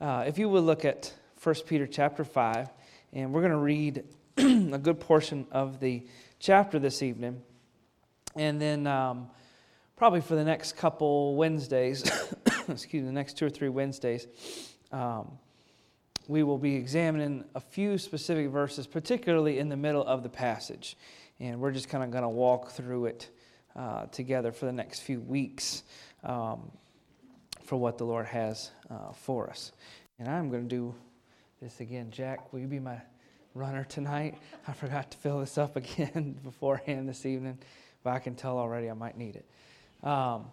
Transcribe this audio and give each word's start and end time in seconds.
uh, 0.00 0.24
if 0.26 0.38
you 0.38 0.48
would 0.48 0.64
look 0.64 0.84
at 0.84 1.12
1 1.42 1.54
Peter 1.66 1.86
chapter 1.86 2.24
5, 2.24 2.68
and 3.12 3.32
we're 3.32 3.40
going 3.40 3.52
to 3.52 3.58
read 3.58 4.04
a 4.36 4.78
good 4.78 4.98
portion 4.98 5.46
of 5.50 5.80
the 5.80 6.06
chapter 6.38 6.78
this 6.78 7.02
evening. 7.02 7.42
And 8.36 8.60
then, 8.60 8.86
um, 8.86 9.28
probably 9.96 10.20
for 10.20 10.36
the 10.36 10.44
next 10.44 10.76
couple 10.76 11.34
Wednesdays, 11.36 12.02
excuse 12.68 13.02
me, 13.02 13.06
the 13.06 13.12
next 13.12 13.36
two 13.36 13.46
or 13.46 13.50
three 13.50 13.68
Wednesdays, 13.68 14.26
um, 14.92 15.32
we 16.28 16.42
will 16.44 16.58
be 16.58 16.76
examining 16.76 17.44
a 17.54 17.60
few 17.60 17.98
specific 17.98 18.48
verses, 18.48 18.86
particularly 18.86 19.58
in 19.58 19.68
the 19.68 19.76
middle 19.76 20.04
of 20.06 20.22
the 20.22 20.28
passage. 20.28 20.96
And 21.40 21.60
we're 21.60 21.72
just 21.72 21.88
kind 21.88 22.04
of 22.04 22.10
going 22.10 22.22
to 22.22 22.28
walk 22.28 22.70
through 22.70 23.06
it 23.06 23.28
uh, 23.76 24.06
together 24.06 24.52
for 24.52 24.66
the 24.66 24.72
next 24.72 25.00
few 25.00 25.20
weeks 25.20 25.82
um, 26.24 26.70
for 27.70 27.76
what 27.76 27.98
the 27.98 28.04
Lord 28.04 28.26
has 28.26 28.72
uh, 28.90 29.12
for 29.12 29.48
us. 29.48 29.70
And 30.18 30.26
I'm 30.26 30.50
going 30.50 30.64
to 30.64 30.68
do 30.68 30.92
this 31.62 31.78
again. 31.78 32.10
Jack, 32.10 32.52
will 32.52 32.58
you 32.58 32.66
be 32.66 32.80
my 32.80 33.00
runner 33.54 33.84
tonight? 33.84 34.38
I 34.66 34.72
forgot 34.72 35.12
to 35.12 35.18
fill 35.18 35.38
this 35.38 35.56
up 35.56 35.76
again 35.76 36.36
beforehand 36.44 37.08
this 37.08 37.24
evening, 37.24 37.58
but 38.02 38.10
I 38.10 38.18
can 38.18 38.34
tell 38.34 38.58
already 38.58 38.90
I 38.90 38.94
might 38.94 39.16
need 39.16 39.36
it. 39.36 40.04
Um, 40.04 40.46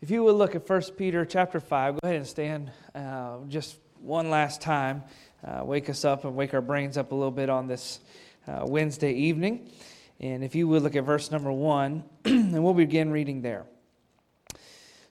if 0.00 0.10
you 0.10 0.24
would 0.24 0.34
look 0.34 0.56
at 0.56 0.68
1 0.68 0.82
Peter 0.98 1.24
chapter 1.24 1.60
5, 1.60 1.94
go 1.94 2.00
ahead 2.02 2.16
and 2.16 2.26
stand 2.26 2.72
uh, 2.96 3.36
just 3.48 3.76
one 4.00 4.28
last 4.28 4.60
time, 4.60 5.04
uh, 5.46 5.62
wake 5.64 5.88
us 5.88 6.04
up 6.04 6.24
and 6.24 6.34
wake 6.34 6.52
our 6.52 6.60
brains 6.60 6.98
up 6.98 7.12
a 7.12 7.14
little 7.14 7.30
bit 7.30 7.48
on 7.48 7.68
this 7.68 8.00
uh, 8.48 8.64
Wednesday 8.66 9.12
evening. 9.12 9.70
And 10.18 10.42
if 10.42 10.56
you 10.56 10.66
would 10.66 10.82
look 10.82 10.96
at 10.96 11.04
verse 11.04 11.30
number 11.30 11.52
1, 11.52 12.02
and 12.24 12.64
we'll 12.64 12.74
begin 12.74 13.12
reading 13.12 13.40
there. 13.40 13.66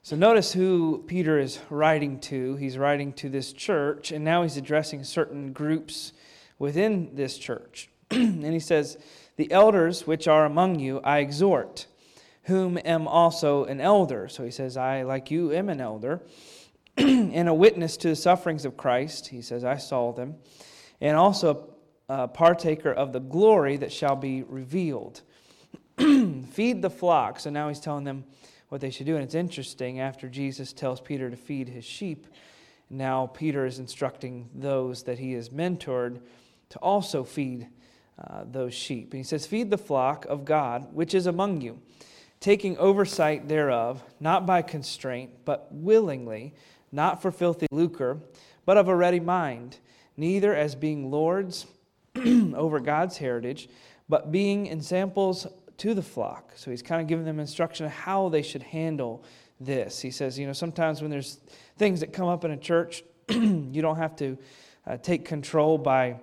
So 0.02 0.16
notice 0.16 0.54
who 0.54 1.04
Peter 1.08 1.38
is 1.38 1.60
writing 1.70 2.20
to. 2.22 2.56
He's 2.56 2.78
writing 2.78 3.12
to 3.14 3.30
this 3.30 3.52
church, 3.52 4.12
and 4.12 4.24
now 4.24 4.44
he's 4.44 4.56
addressing 4.56 5.04
certain 5.04 5.52
groups 5.52 6.14
within 6.58 7.16
this 7.16 7.38
church. 7.38 7.90
and 8.12 8.46
he 8.46 8.62
says, 8.62 8.98
The 9.36 9.52
elders 9.52 10.08
which 10.08 10.28
are 10.28 10.46
among 10.46 10.80
you 10.80 11.02
I 11.04 11.20
exhort, 11.20 11.86
whom 12.44 12.80
am 12.86 13.10
also 13.10 13.66
an 13.66 13.82
elder. 13.82 14.30
So 14.30 14.46
he 14.46 14.52
says, 14.52 14.78
I, 14.78 15.04
like 15.04 15.32
you, 15.32 15.52
am 15.52 15.68
an 15.68 15.82
elder. 15.82 16.22
and 16.98 17.50
a 17.50 17.54
witness 17.54 17.98
to 17.98 18.08
the 18.10 18.16
sufferings 18.16 18.64
of 18.64 18.78
Christ. 18.78 19.28
He 19.28 19.42
says, 19.42 19.66
I 19.66 19.78
saw 19.78 20.14
them. 20.14 20.36
And 21.02 21.18
also 21.18 21.74
a 22.08 22.28
partaker 22.28 22.92
of 22.92 23.12
the 23.12 23.20
glory 23.20 23.76
that 23.78 23.92
shall 23.92 24.16
be 24.16 24.44
revealed. 24.44 25.22
feed 25.98 26.82
the 26.82 26.90
flock. 26.90 27.42
So 27.42 27.50
now 27.50 27.68
he's 27.68 27.82
telling 27.82 28.06
them 28.06 28.24
what 28.70 28.82
they 28.82 28.90
should 28.90 29.06
do. 29.06 29.16
And 29.16 29.24
it's 29.24 29.36
interesting, 29.36 30.00
after 30.00 30.30
Jesus 30.30 30.74
tells 30.74 31.02
Peter 31.02 31.30
to 31.30 31.36
feed 31.36 31.70
his 31.70 31.86
sheep, 31.86 32.28
now 32.90 33.28
Peter 33.28 33.66
is 33.66 33.80
instructing 33.80 34.50
those 34.56 35.04
that 35.04 35.20
he 35.20 35.34
has 35.34 35.50
mentored 35.50 36.22
to 36.70 36.80
also 36.80 37.24
feed 37.24 37.68
uh, 38.20 38.44
those 38.50 38.74
sheep. 38.74 39.12
And 39.12 39.20
he 39.20 39.24
says, 39.24 39.46
Feed 39.46 39.70
the 39.70 39.78
flock 39.78 40.26
of 40.26 40.46
God 40.46 40.94
which 40.94 41.14
is 41.14 41.26
among 41.26 41.62
you, 41.62 41.80
taking 42.40 42.78
oversight 42.78 43.48
thereof, 43.48 44.04
not 44.20 44.46
by 44.46 44.62
constraint, 44.62 45.32
but 45.46 45.68
willingly 45.72 46.54
not 46.92 47.22
for 47.22 47.32
filthy 47.32 47.68
lucre, 47.72 48.20
but 48.66 48.78
of 48.78 48.88
a 48.88 48.96
ready 48.96 49.20
mind, 49.20 49.78
neither 50.18 50.56
as 50.56 50.76
being 50.76 51.12
lords 51.12 51.66
over 52.16 52.80
God's 52.80 53.18
heritage, 53.18 53.70
but 54.08 54.32
being 54.32 54.68
ensamples 54.68 55.48
to 55.80 55.94
the 55.94 56.02
flock. 56.02 56.52
So 56.56 56.72
he's 56.72 56.82
kind 56.82 57.02
of 57.02 57.08
giving 57.08 57.26
them 57.26 57.40
instruction 57.40 57.86
of 57.86 57.92
how 57.92 58.30
they 58.30 58.42
should 58.42 58.64
handle 58.64 59.24
this. 59.60 60.00
He 60.00 60.12
says, 60.12 60.38
you 60.38 60.48
know, 60.48 60.54
sometimes 60.54 61.02
when 61.02 61.12
there's 61.12 61.40
things 61.78 62.00
that 62.02 62.14
come 62.14 62.28
up 62.28 62.46
in 62.46 62.52
a 62.52 62.58
church, 62.58 63.04
you 63.30 63.82
don't 63.82 63.98
have 63.98 64.16
to 64.18 64.38
uh, 64.88 64.98
take 64.98 65.26
control 65.26 65.78
by 65.78 66.20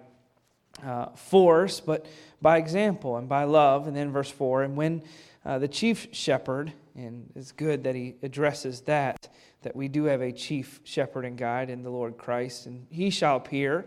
uh, 0.84 1.06
force, 1.10 1.80
but 1.80 2.06
by 2.40 2.58
example 2.58 3.16
and 3.16 3.28
by 3.28 3.44
love. 3.44 3.86
And 3.86 3.96
then 3.96 4.12
verse 4.12 4.30
4 4.30 4.62
and 4.62 4.76
when 4.76 5.02
uh, 5.44 5.58
the 5.58 5.68
chief 5.68 6.08
shepherd, 6.12 6.72
and 6.96 7.30
it's 7.36 7.52
good 7.52 7.84
that 7.84 7.94
he 7.94 8.16
addresses 8.22 8.80
that, 8.82 9.28
that 9.62 9.76
we 9.76 9.86
do 9.88 10.04
have 10.04 10.20
a 10.20 10.32
chief 10.32 10.80
shepherd 10.84 11.24
and 11.24 11.38
guide 11.38 11.70
in 11.70 11.82
the 11.82 11.90
Lord 11.90 12.18
Christ, 12.18 12.66
and 12.66 12.86
he 12.90 13.10
shall 13.10 13.36
appear. 13.36 13.86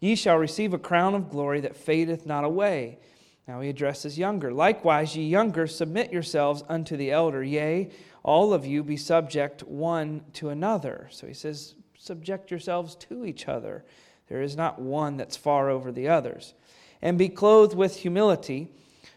Ye 0.00 0.14
shall 0.14 0.36
receive 0.36 0.74
a 0.74 0.78
crown 0.78 1.14
of 1.14 1.30
glory 1.30 1.60
that 1.60 1.76
fadeth 1.76 2.26
not 2.26 2.44
away. 2.44 2.98
Now 3.48 3.60
he 3.60 3.68
addresses 3.68 4.18
younger. 4.18 4.52
Likewise, 4.52 5.16
ye 5.16 5.24
younger, 5.24 5.66
submit 5.66 6.12
yourselves 6.12 6.62
unto 6.68 6.96
the 6.96 7.10
elder. 7.10 7.42
Yea, 7.42 7.90
all 8.22 8.52
of 8.52 8.66
you 8.66 8.82
be 8.82 8.96
subject 8.96 9.62
one 9.64 10.22
to 10.34 10.50
another. 10.50 11.08
So 11.10 11.26
he 11.26 11.34
says, 11.34 11.74
subject 11.98 12.50
yourselves 12.50 12.94
to 12.96 13.24
each 13.24 13.48
other. 13.48 13.84
There 14.28 14.42
is 14.42 14.56
not 14.56 14.80
one 14.80 15.16
that's 15.16 15.36
far 15.36 15.68
over 15.68 15.90
the 15.90 16.08
others. 16.08 16.54
And 17.02 17.18
be 17.18 17.28
clothed 17.28 17.74
with 17.74 17.96
humility, 17.96 18.68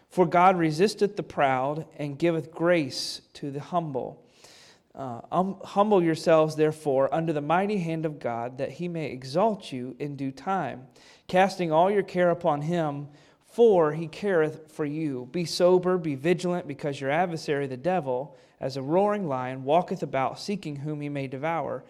for 0.10 0.26
God 0.26 0.58
resisteth 0.58 1.16
the 1.16 1.24
proud 1.24 1.86
and 1.98 2.18
giveth 2.18 2.52
grace 2.52 3.22
to 3.34 3.52
the 3.52 3.60
humble. 3.60 4.26
Uh, 4.96 5.22
um, 5.32 5.58
humble 5.64 6.04
yourselves, 6.04 6.56
therefore, 6.56 7.14
under 7.14 7.34
the 7.34 7.42
mighty 7.42 7.78
hand 7.78 8.06
of 8.06 8.20
God, 8.20 8.60
that 8.60 8.72
he 8.72 8.88
may 8.88 9.08
exalt 9.08 9.72
you 9.72 9.96
in 10.00 10.16
due 10.16 10.32
time, 10.32 10.88
casting 11.28 11.72
all 11.72 11.90
your 11.90 12.04
care 12.04 12.30
upon 12.30 12.62
him, 12.62 13.08
for 13.54 13.94
he 13.94 14.08
careth 14.08 14.72
for 14.72 14.84
you. 14.84 15.30
Be 15.32 15.46
sober, 15.46 16.00
be 16.00 16.16
vigilant, 16.16 16.68
because 16.68 17.00
your 17.00 17.12
adversary, 17.12 17.68
the 17.68 17.78
devil, 17.78 18.36
as 18.60 18.76
a 18.76 18.82
roaring 18.82 19.28
lion, 19.28 19.64
walketh 19.64 20.02
about, 20.02 20.40
seeking 20.40 20.78
whom 20.78 21.02
he 21.02 21.10
may 21.10 21.28
devour, 21.28 21.84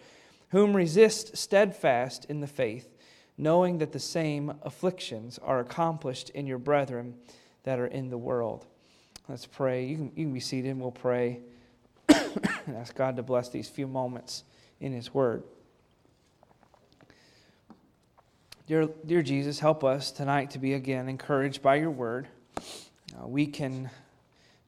whom 0.50 0.76
resist 0.76 1.38
steadfast 1.38 2.26
in 2.26 2.42
the 2.42 2.46
faith, 2.46 2.94
knowing 3.38 3.78
that 3.78 3.92
the 3.92 3.98
same 3.98 4.52
afflictions 4.60 5.38
are 5.38 5.58
accomplished 5.58 6.28
in 6.30 6.46
your 6.46 6.58
brethren 6.58 7.14
that 7.62 7.78
are 7.78 7.86
in 7.86 8.10
the 8.10 8.18
world. 8.18 8.66
Let's 9.26 9.46
pray. 9.46 9.86
You 9.86 9.96
can, 9.96 10.12
you 10.14 10.24
can 10.26 10.34
be 10.34 10.40
seated, 10.40 10.68
and 10.68 10.80
we'll 10.82 10.90
pray 10.90 11.40
and 12.08 12.76
ask 12.76 12.94
God 12.94 13.16
to 13.16 13.22
bless 13.22 13.48
these 13.48 13.70
few 13.70 13.86
moments 13.86 14.44
in 14.80 14.92
His 14.92 15.14
Word. 15.14 15.44
Dear, 18.66 18.88
dear 19.04 19.22
Jesus, 19.22 19.58
help 19.58 19.84
us 19.84 20.10
tonight 20.10 20.52
to 20.52 20.58
be 20.58 20.72
again 20.72 21.06
encouraged 21.06 21.60
by 21.60 21.74
your 21.74 21.90
Word. 21.90 22.28
Uh, 22.56 23.26
we 23.26 23.46
can 23.46 23.90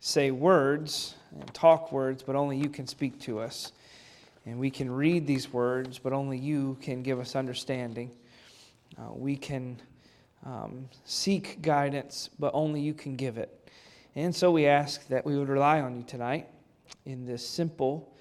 say 0.00 0.30
words 0.30 1.14
and 1.32 1.54
talk 1.54 1.92
words, 1.92 2.22
but 2.22 2.36
only 2.36 2.58
you 2.58 2.68
can 2.68 2.86
speak 2.86 3.18
to 3.20 3.38
us. 3.40 3.72
And 4.44 4.58
we 4.58 4.68
can 4.68 4.90
read 4.90 5.26
these 5.26 5.50
words, 5.50 5.98
but 5.98 6.12
only 6.12 6.36
you 6.36 6.76
can 6.82 7.02
give 7.02 7.18
us 7.18 7.34
understanding. 7.34 8.10
Uh, 8.98 9.14
we 9.14 9.34
can 9.34 9.80
um, 10.44 10.90
seek 11.06 11.62
guidance, 11.62 12.28
but 12.38 12.50
only 12.52 12.82
you 12.82 12.92
can 12.92 13.16
give 13.16 13.38
it. 13.38 13.70
And 14.14 14.36
so 14.36 14.50
we 14.50 14.66
ask 14.66 15.08
that 15.08 15.24
we 15.24 15.38
would 15.38 15.48
rely 15.48 15.80
on 15.80 15.96
you 15.96 16.02
tonight 16.02 16.48
in 17.06 17.24
this 17.24 17.48
simple 17.48 18.12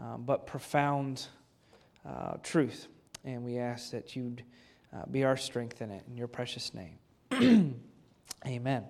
uh, 0.00 0.16
but 0.16 0.46
profound 0.46 1.26
uh, 2.08 2.38
truth. 2.42 2.86
And 3.22 3.44
we 3.44 3.58
ask 3.58 3.90
that 3.90 4.16
you'd 4.16 4.42
uh, 4.92 5.06
be 5.10 5.24
our 5.24 5.36
strength 5.36 5.80
in 5.82 5.90
it. 5.90 6.02
In 6.08 6.16
your 6.16 6.28
precious 6.28 6.72
name. 6.74 6.98
Amen. 8.46 8.84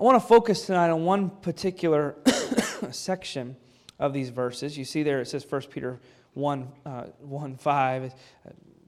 I 0.00 0.04
want 0.04 0.20
to 0.20 0.26
focus 0.26 0.66
tonight 0.66 0.90
on 0.90 1.04
one 1.04 1.30
particular 1.30 2.16
section 2.90 3.56
of 3.98 4.12
these 4.12 4.28
verses. 4.28 4.78
You 4.78 4.84
see 4.84 5.02
there 5.02 5.20
it 5.20 5.28
says 5.28 5.46
1 5.48 5.62
Peter 5.62 5.98
1, 6.34 6.68
uh, 6.86 7.02
1 7.20 7.56
5. 7.56 8.02
It's 8.04 8.14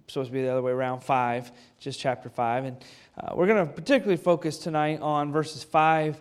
supposed 0.07 0.29
to 0.29 0.33
be 0.33 0.43
the 0.43 0.49
other 0.49 0.63
way 0.63 0.73
around, 0.73 1.01
5, 1.01 1.53
just 1.79 1.99
chapter 1.99 2.29
5. 2.29 2.65
And 2.65 2.85
uh, 3.19 3.33
we're 3.35 3.47
going 3.47 3.67
to 3.67 3.73
particularly 3.73 4.17
focus 4.17 4.59
tonight 4.59 5.01
on 5.01 5.33
verses 5.33 5.65
5 5.65 6.21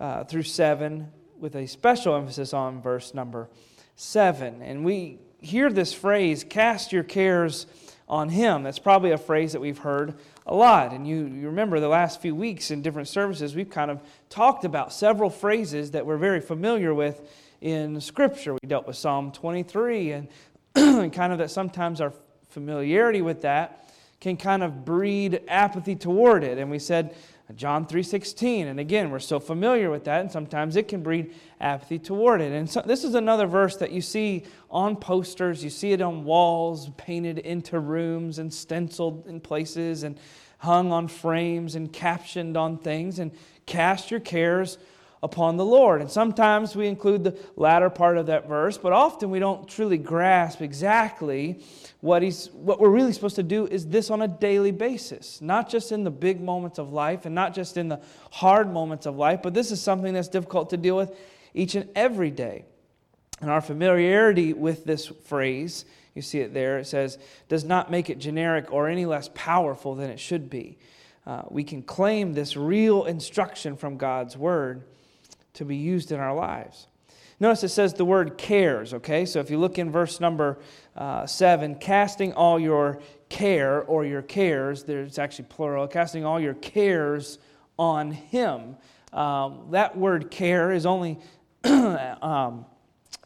uh, 0.00 0.24
through 0.24 0.42
7 0.42 1.08
with 1.38 1.56
a 1.56 1.66
special 1.66 2.14
emphasis 2.16 2.52
on 2.52 2.82
verse 2.82 3.14
number 3.14 3.48
7. 3.96 4.62
And 4.62 4.84
we 4.84 5.18
hear 5.40 5.70
this 5.70 5.92
phrase, 5.92 6.44
cast 6.44 6.92
your 6.92 7.04
cares 7.04 7.66
on 8.08 8.30
him. 8.30 8.62
That's 8.62 8.78
probably 8.78 9.10
a 9.10 9.18
phrase 9.18 9.52
that 9.52 9.60
we've 9.60 9.78
heard 9.78 10.14
a 10.46 10.54
lot. 10.54 10.92
And 10.92 11.06
you, 11.06 11.26
you 11.26 11.46
remember 11.46 11.78
the 11.78 11.88
last 11.88 12.22
few 12.22 12.34
weeks 12.34 12.70
in 12.70 12.80
different 12.80 13.08
services, 13.08 13.54
we've 13.54 13.70
kind 13.70 13.90
of 13.90 14.00
talked 14.30 14.64
about 14.64 14.92
several 14.92 15.30
phrases 15.30 15.90
that 15.90 16.06
we're 16.06 16.16
very 16.16 16.40
familiar 16.40 16.94
with 16.94 17.20
in 17.60 18.00
Scripture. 18.00 18.54
We 18.54 18.66
dealt 18.66 18.86
with 18.86 18.96
Psalm 18.96 19.32
23, 19.32 20.12
and, 20.12 20.28
and 20.74 21.12
kind 21.12 21.32
of 21.32 21.38
that 21.38 21.50
sometimes 21.50 22.00
our 22.00 22.12
familiarity 22.48 23.20
with 23.20 23.42
that 23.42 23.84
can 24.20 24.36
kind 24.36 24.62
of 24.62 24.84
breed 24.84 25.42
apathy 25.46 25.94
toward 25.94 26.42
it. 26.42 26.58
And 26.58 26.70
we 26.70 26.78
said, 26.78 27.14
John 27.54 27.86
3:16 27.86 28.66
and 28.66 28.78
again 28.78 29.10
we're 29.10 29.18
so 29.18 29.40
familiar 29.40 29.90
with 29.90 30.04
that 30.04 30.20
and 30.20 30.30
sometimes 30.30 30.76
it 30.76 30.86
can 30.86 31.02
breed 31.02 31.34
apathy 31.60 31.98
toward 31.98 32.40
it. 32.40 32.52
And 32.52 32.68
so 32.68 32.82
this 32.84 33.04
is 33.04 33.14
another 33.14 33.46
verse 33.46 33.76
that 33.76 33.90
you 33.90 34.02
see 34.02 34.44
on 34.70 34.96
posters, 34.96 35.64
you 35.64 35.70
see 35.70 35.92
it 35.92 36.02
on 36.02 36.24
walls, 36.24 36.90
painted 36.96 37.38
into 37.38 37.80
rooms 37.80 38.38
and 38.38 38.52
stenciled 38.52 39.26
in 39.26 39.40
places 39.40 40.02
and 40.02 40.18
hung 40.58 40.92
on 40.92 41.08
frames 41.08 41.74
and 41.74 41.92
captioned 41.92 42.56
on 42.56 42.78
things. 42.78 43.18
And 43.18 43.32
cast 43.64 44.10
your 44.10 44.20
cares 44.20 44.78
upon 45.22 45.56
the 45.56 45.64
Lord. 45.64 46.00
And 46.00 46.10
sometimes 46.10 46.76
we 46.76 46.86
include 46.86 47.24
the 47.24 47.38
latter 47.56 47.90
part 47.90 48.16
of 48.16 48.26
that 48.26 48.48
verse, 48.48 48.78
but 48.78 48.92
often 48.92 49.30
we 49.30 49.38
don't 49.38 49.68
truly 49.68 49.98
grasp 49.98 50.60
exactly 50.60 51.60
what, 52.00 52.22
he's, 52.22 52.50
what 52.50 52.78
we're 52.78 52.90
really 52.90 53.12
supposed 53.12 53.36
to 53.36 53.42
do 53.42 53.66
is 53.66 53.86
this 53.86 54.10
on 54.10 54.22
a 54.22 54.28
daily 54.28 54.70
basis, 54.70 55.40
not 55.40 55.68
just 55.68 55.90
in 55.90 56.04
the 56.04 56.10
big 56.10 56.40
moments 56.40 56.78
of 56.78 56.92
life 56.92 57.26
and 57.26 57.34
not 57.34 57.54
just 57.54 57.76
in 57.76 57.88
the 57.88 58.00
hard 58.30 58.72
moments 58.72 59.06
of 59.06 59.16
life, 59.16 59.40
but 59.42 59.54
this 59.54 59.72
is 59.72 59.80
something 59.80 60.14
that's 60.14 60.28
difficult 60.28 60.70
to 60.70 60.76
deal 60.76 60.96
with 60.96 61.16
each 61.54 61.74
and 61.74 61.88
every 61.96 62.30
day. 62.30 62.64
And 63.40 63.50
our 63.50 63.60
familiarity 63.60 64.52
with 64.52 64.84
this 64.84 65.06
phrase, 65.06 65.84
you 66.14 66.22
see 66.22 66.40
it 66.40 66.54
there, 66.54 66.78
it 66.78 66.86
says, 66.86 67.18
does 67.48 67.64
not 67.64 67.90
make 67.90 68.10
it 68.10 68.18
generic 68.18 68.72
or 68.72 68.88
any 68.88 69.06
less 69.06 69.30
powerful 69.34 69.96
than 69.96 70.10
it 70.10 70.20
should 70.20 70.48
be. 70.48 70.78
Uh, 71.26 71.42
we 71.48 71.64
can 71.64 71.82
claim 71.82 72.32
this 72.32 72.56
real 72.56 73.04
instruction 73.04 73.76
from 73.76 73.96
God's 73.96 74.36
word 74.36 74.84
to 75.58 75.64
be 75.64 75.76
used 75.76 76.12
in 76.12 76.20
our 76.20 76.34
lives. 76.34 76.86
Notice 77.40 77.64
it 77.64 77.68
says 77.68 77.94
the 77.94 78.04
word 78.04 78.38
cares, 78.38 78.94
okay? 78.94 79.24
So 79.24 79.38
if 79.38 79.50
you 79.50 79.58
look 79.58 79.78
in 79.78 79.90
verse 79.92 80.18
number 80.20 80.58
uh, 80.96 81.26
7, 81.26 81.76
casting 81.76 82.32
all 82.32 82.58
your 82.58 83.00
care 83.28 83.82
or 83.82 84.04
your 84.04 84.22
cares, 84.22 84.84
there's 84.84 85.18
actually 85.18 85.46
plural, 85.48 85.86
casting 85.86 86.24
all 86.24 86.40
your 86.40 86.54
cares 86.54 87.38
on 87.78 88.10
Him. 88.10 88.76
Um, 89.12 89.68
that 89.70 89.96
word 89.96 90.30
care 90.30 90.72
is 90.72 90.84
only 90.86 91.18
um, 91.64 92.64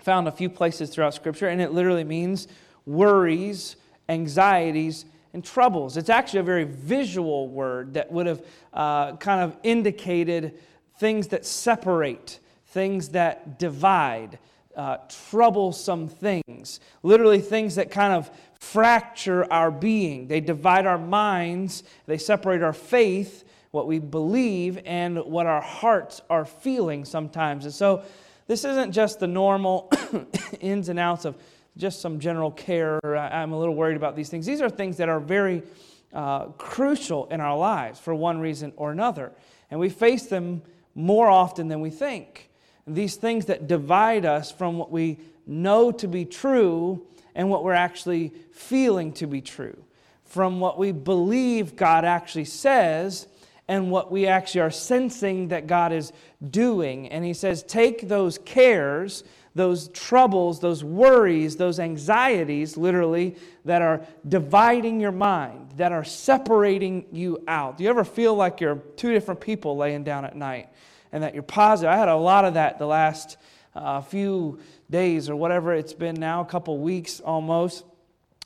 found 0.00 0.28
a 0.28 0.32
few 0.32 0.50
places 0.50 0.90
throughout 0.90 1.14
Scripture, 1.14 1.48
and 1.48 1.60
it 1.60 1.72
literally 1.72 2.04
means 2.04 2.48
worries, 2.84 3.76
anxieties, 4.08 5.06
and 5.32 5.42
troubles. 5.42 5.96
It's 5.96 6.10
actually 6.10 6.40
a 6.40 6.44
very 6.44 6.64
visual 6.64 7.48
word 7.48 7.94
that 7.94 8.12
would 8.12 8.26
have 8.26 8.44
uh, 8.74 9.16
kind 9.16 9.40
of 9.40 9.56
indicated 9.62 10.58
things 11.02 11.26
that 11.26 11.44
separate, 11.44 12.38
things 12.68 13.08
that 13.08 13.58
divide, 13.58 14.38
uh, 14.76 14.98
troublesome 15.30 16.06
things, 16.06 16.78
literally 17.02 17.40
things 17.40 17.74
that 17.74 17.90
kind 17.90 18.12
of 18.12 18.30
fracture 18.60 19.52
our 19.52 19.72
being. 19.72 20.28
They 20.28 20.38
divide 20.38 20.86
our 20.86 20.98
minds, 20.98 21.82
they 22.06 22.18
separate 22.18 22.62
our 22.62 22.72
faith, 22.72 23.42
what 23.72 23.88
we 23.88 23.98
believe, 23.98 24.78
and 24.84 25.18
what 25.24 25.46
our 25.46 25.60
hearts 25.60 26.22
are 26.30 26.44
feeling 26.44 27.04
sometimes. 27.04 27.64
And 27.64 27.74
so, 27.74 28.04
this 28.46 28.64
isn't 28.64 28.92
just 28.92 29.18
the 29.18 29.26
normal 29.26 29.90
ins 30.60 30.88
and 30.88 31.00
outs 31.00 31.24
of 31.24 31.34
just 31.76 32.00
some 32.00 32.20
general 32.20 32.52
care. 32.52 33.00
I'm 33.04 33.50
a 33.50 33.58
little 33.58 33.74
worried 33.74 33.96
about 33.96 34.14
these 34.14 34.28
things. 34.28 34.46
These 34.46 34.60
are 34.60 34.70
things 34.70 34.98
that 34.98 35.08
are 35.08 35.18
very 35.18 35.64
uh, 36.12 36.44
crucial 36.58 37.26
in 37.26 37.40
our 37.40 37.58
lives 37.58 37.98
for 37.98 38.14
one 38.14 38.38
reason 38.38 38.72
or 38.76 38.92
another. 38.92 39.32
And 39.68 39.80
we 39.80 39.88
face 39.88 40.26
them 40.26 40.62
more 40.94 41.28
often 41.28 41.68
than 41.68 41.80
we 41.80 41.90
think. 41.90 42.50
These 42.86 43.16
things 43.16 43.46
that 43.46 43.66
divide 43.66 44.24
us 44.24 44.50
from 44.50 44.78
what 44.78 44.90
we 44.90 45.18
know 45.46 45.92
to 45.92 46.08
be 46.08 46.24
true 46.24 47.06
and 47.34 47.48
what 47.48 47.64
we're 47.64 47.72
actually 47.72 48.32
feeling 48.52 49.12
to 49.14 49.26
be 49.26 49.40
true, 49.40 49.84
from 50.24 50.60
what 50.60 50.78
we 50.78 50.92
believe 50.92 51.76
God 51.76 52.04
actually 52.04 52.44
says 52.44 53.26
and 53.68 53.90
what 53.90 54.10
we 54.10 54.26
actually 54.26 54.60
are 54.60 54.70
sensing 54.70 55.48
that 55.48 55.66
God 55.66 55.92
is 55.92 56.12
doing. 56.50 57.08
And 57.08 57.24
He 57.24 57.34
says, 57.34 57.62
take 57.62 58.08
those 58.08 58.38
cares 58.38 59.24
those 59.54 59.88
troubles, 59.88 60.60
those 60.60 60.82
worries, 60.82 61.56
those 61.56 61.78
anxieties, 61.78 62.76
literally, 62.76 63.36
that 63.64 63.82
are 63.82 64.06
dividing 64.26 65.00
your 65.00 65.12
mind, 65.12 65.72
that 65.76 65.92
are 65.92 66.04
separating 66.04 67.06
you 67.12 67.42
out. 67.46 67.76
Do 67.76 67.84
you 67.84 67.90
ever 67.90 68.04
feel 68.04 68.34
like 68.34 68.60
you're 68.60 68.76
two 68.96 69.12
different 69.12 69.40
people 69.40 69.76
laying 69.76 70.04
down 70.04 70.24
at 70.24 70.34
night 70.34 70.68
and 71.12 71.22
that 71.22 71.34
you're 71.34 71.42
positive? 71.42 71.90
I 71.90 71.96
had 71.96 72.08
a 72.08 72.16
lot 72.16 72.44
of 72.44 72.54
that 72.54 72.78
the 72.78 72.86
last 72.86 73.36
uh, 73.74 74.00
few 74.00 74.58
days 74.90 75.28
or 75.28 75.36
whatever 75.36 75.74
it's 75.74 75.92
been 75.92 76.14
now, 76.16 76.40
a 76.40 76.46
couple 76.46 76.78
weeks 76.78 77.20
almost, 77.20 77.84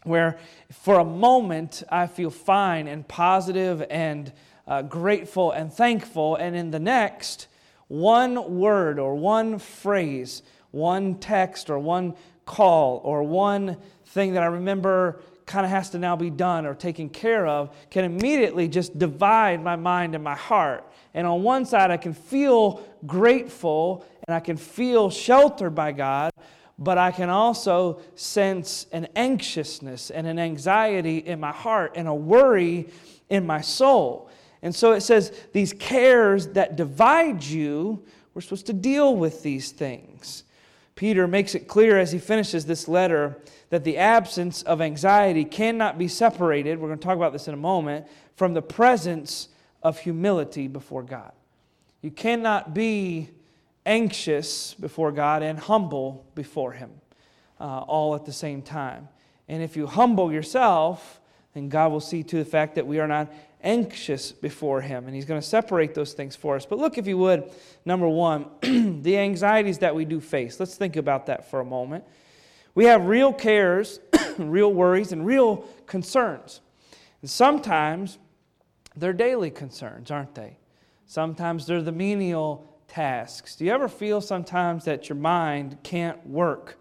where 0.03 0.39
for 0.71 0.99
a 0.99 1.05
moment 1.05 1.83
I 1.89 2.07
feel 2.07 2.31
fine 2.31 2.87
and 2.89 3.07
positive 3.07 3.85
and 3.91 4.33
uh, 4.67 4.83
grateful 4.83 5.53
and 5.53 5.73
thankful, 5.73 6.35
and 6.37 6.57
in 6.57 6.73
the 6.73 6.81
next, 6.81 7.47
one 7.89 8.59
word 8.59 8.99
or 8.99 9.15
one 9.15 9.59
phrase 9.61 10.43
one 10.77 11.17
text 11.17 11.71
or 11.71 11.79
one 11.79 12.15
call 12.45 13.01
or 13.03 13.23
one 13.23 13.77
thing 14.05 14.35
that 14.35 14.43
I 14.43 14.47
remember 14.47 15.21
kind 15.47 15.65
of 15.65 15.71
has 15.71 15.91
to 15.91 15.99
now 15.99 16.17
be 16.17 16.29
done 16.29 16.67
or 16.67 16.75
taken 16.75 17.09
care 17.09 17.47
of 17.47 17.75
can 17.91 18.05
immediately 18.05 18.69
just 18.69 18.99
divide 18.99 19.63
my 19.63 19.77
mind 19.77 20.15
and 20.15 20.23
my 20.23 20.35
heart. 20.35 20.85
And 21.15 21.27
on 21.27 21.43
one 21.43 21.65
side, 21.65 21.91
I 21.91 21.97
can 21.97 22.13
feel 22.13 22.85
grateful 23.07 24.05
and 24.27 24.35
I 24.35 24.41
can 24.41 24.57
feel 24.57 25.09
sheltered 25.09 25.75
by 25.75 25.93
God, 25.93 26.33
but 26.79 26.99
I 26.99 27.11
can 27.13 27.31
also 27.31 28.01
sense 28.17 28.87
an 28.93 29.07
anxiousness 29.17 30.11
and 30.11 30.27
an 30.27 30.39
anxiety 30.39 31.19
in 31.19 31.41
my 31.41 31.53
heart 31.53 31.93
and 31.95 32.09
a 32.09 32.15
worry 32.15 32.89
in 33.31 33.47
my 33.47 33.61
soul. 33.61 34.29
And 34.63 34.75
so 34.75 34.93
it 34.93 35.03
says, 35.03 35.33
these 35.53 35.73
cares 35.73 36.49
that 36.49 36.77
divide 36.77 37.43
you, 37.45 38.05
we're 38.35 38.43
supposed 38.43 38.67
to 38.67 38.73
deal 38.73 39.17
with 39.17 39.43
these 39.43 39.71
things. 39.71 40.43
Peter 40.97 41.29
makes 41.29 41.55
it 41.55 41.69
clear 41.69 41.99
as 41.99 42.11
he 42.11 42.19
finishes 42.19 42.67
this 42.67 42.89
letter 42.89 43.39
that 43.69 43.85
the 43.85 43.99
absence 43.99 44.63
of 44.63 44.81
anxiety 44.81 45.45
cannot 45.45 45.99
be 45.99 46.09
separated, 46.09 46.79
we're 46.79 46.89
going 46.89 46.99
to 46.99 47.05
talk 47.05 47.17
about 47.17 47.33
this 47.33 47.49
in 47.49 47.55
a 47.55 47.59
moment, 47.59 48.07
from 48.35 48.55
the 48.55 48.63
presence 48.63 49.49
of 49.83 49.99
humility 49.99 50.67
before 50.67 51.03
God. 51.03 51.33
You 52.01 52.11
cannot 52.11 52.75
be 52.75 53.31
anxious 53.85 54.75
before 54.75 55.13
God 55.13 55.43
and 55.43 55.59
humble 55.59 56.27
before 56.35 56.73
Him 56.73 56.91
uh, 57.61 57.81
all 57.81 58.15
at 58.15 58.25
the 58.25 58.33
same 58.33 58.63
time. 58.63 59.09
And 59.49 59.63
if 59.63 59.77
you 59.77 59.87
humble 59.87 60.33
yourself, 60.33 61.21
then 61.53 61.69
God 61.69 61.93
will 61.93 62.01
see 62.01 62.23
to 62.23 62.37
the 62.37 62.45
fact 62.45 62.75
that 62.75 62.87
we 62.87 63.01
are 63.01 63.09
not 63.09 63.33
anxious 63.67 64.33
before 64.33 64.81
Him. 64.81 65.07
And 65.07 65.15
He's 65.15 65.27
going 65.27 65.41
to 65.41 65.47
separate 65.47 65.95
those 65.95 66.15
things 66.15 66.35
for 66.35 66.57
us. 66.57 66.65
But 66.65 66.79
look, 66.79 66.97
if 66.97 67.07
you 67.07 67.19
would, 67.19 67.51
number 67.85 68.09
one, 68.09 68.47
the 69.03 69.19
anxieties 69.19 69.79
that 69.79 69.95
we 69.95 70.07
do 70.07 70.21
face. 70.21 70.59
Let's 70.59 70.77
think 70.77 70.97
about 70.97 71.27
that 71.27 71.51
for 71.51 71.61
a 71.61 71.65
moment. 71.65 72.05
We 72.75 72.85
have 72.85 73.07
real 73.07 73.33
cares, 73.33 74.01
real 74.39 74.73
worries, 74.73 75.13
and 75.13 75.27
real 75.27 75.67
concerns. 75.87 76.61
And 77.21 77.31
sometimes 77.31 78.19
they're 78.95 79.13
daily 79.13 79.51
concerns, 79.51 80.11
aren't 80.11 80.35
they? 80.35 80.59
Sometimes 81.07 81.67
they're 81.67 81.83
the 81.83 81.93
menial 81.93 82.77
tasks. 82.89 83.57
Do 83.57 83.65
you 83.65 83.73
ever 83.73 83.89
feel 83.89 84.21
sometimes 84.21 84.85
that 84.85 85.09
your 85.09 85.17
mind 85.17 85.79
can't 85.83 86.25
work 86.27 86.79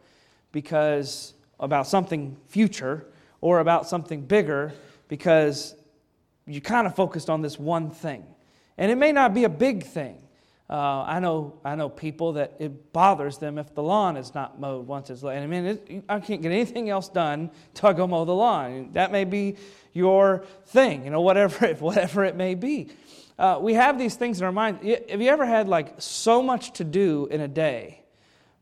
because 0.52 1.34
about 1.60 1.88
something 1.88 2.38
future 2.48 3.08
or 3.42 3.60
about 3.60 3.88
something 3.88 4.22
bigger 4.22 4.74
because 5.08 5.76
you 6.48 6.62
kind 6.62 6.86
of 6.88 6.96
focused 6.96 7.30
on 7.30 7.42
this 7.42 7.58
one 7.60 7.90
thing. 7.90 8.26
And 8.78 8.92
it 8.92 8.96
may 8.96 9.12
not 9.12 9.34
be 9.34 9.46
a 9.46 9.50
big 9.50 9.84
thing. 9.84 10.22
Uh, 10.68 11.04
I 11.04 11.20
know 11.20 11.60
I 11.64 11.76
know 11.76 11.90
people 11.90 12.34
that 12.34 12.56
it 12.58 12.92
bothers 12.92 13.38
them 13.38 13.60
if 13.60 13.76
the 13.76 13.84
lawn 13.84 14.18
is 14.18 14.34
not 14.34 14.60
mowed 14.60 14.88
once 14.88 15.12
it's 15.12 15.22
laid. 15.22 15.44
I 15.44 15.46
mean, 15.46 15.66
it, 15.66 16.04
I 16.10 16.20
can't 16.20 16.42
get 16.42 16.52
anything 16.52 16.90
else 16.90 17.08
done 17.08 17.52
till 17.76 17.90
I 17.90 17.94
go 17.94 18.08
mow 18.08 18.26
the 18.26 18.34
lawn. 18.34 18.90
That 18.94 19.12
may 19.12 19.26
be 19.26 19.58
your 19.94 20.44
thing, 20.66 21.06
you 21.06 21.12
know, 21.12 21.22
whatever 21.22 21.66
it, 21.68 21.82
whatever 21.82 22.24
it 22.26 22.36
may 22.36 22.56
be. 22.56 22.90
Uh, 23.38 23.60
we 23.62 23.76
have 23.76 24.00
these 24.00 24.16
things 24.16 24.40
in 24.40 24.46
our 24.46 24.52
mind. 24.52 24.80
Have 25.10 25.22
you 25.22 25.30
ever 25.30 25.46
had 25.46 25.68
like 25.68 25.94
so 26.00 26.42
much 26.42 26.72
to 26.74 26.84
do 26.84 27.28
in 27.30 27.42
a 27.42 27.48
day, 27.48 28.02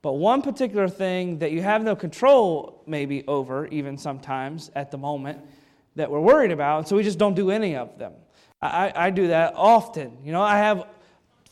but 0.01 0.13
one 0.13 0.41
particular 0.41 0.89
thing 0.89 1.39
that 1.39 1.51
you 1.51 1.61
have 1.61 1.83
no 1.83 1.95
control 1.95 2.83
maybe 2.85 3.25
over, 3.27 3.67
even 3.67 3.97
sometimes 3.97 4.71
at 4.75 4.91
the 4.91 4.97
moment, 4.97 5.39
that 5.95 6.09
we're 6.09 6.19
worried 6.19 6.51
about, 6.51 6.87
so 6.87 6.95
we 6.95 7.03
just 7.03 7.17
don't 7.17 7.35
do 7.35 7.51
any 7.51 7.75
of 7.75 7.97
them. 7.97 8.13
I, 8.61 8.91
I 8.95 9.09
do 9.09 9.27
that 9.27 9.53
often. 9.55 10.17
You 10.23 10.31
know, 10.31 10.41
I 10.41 10.57
have 10.57 10.87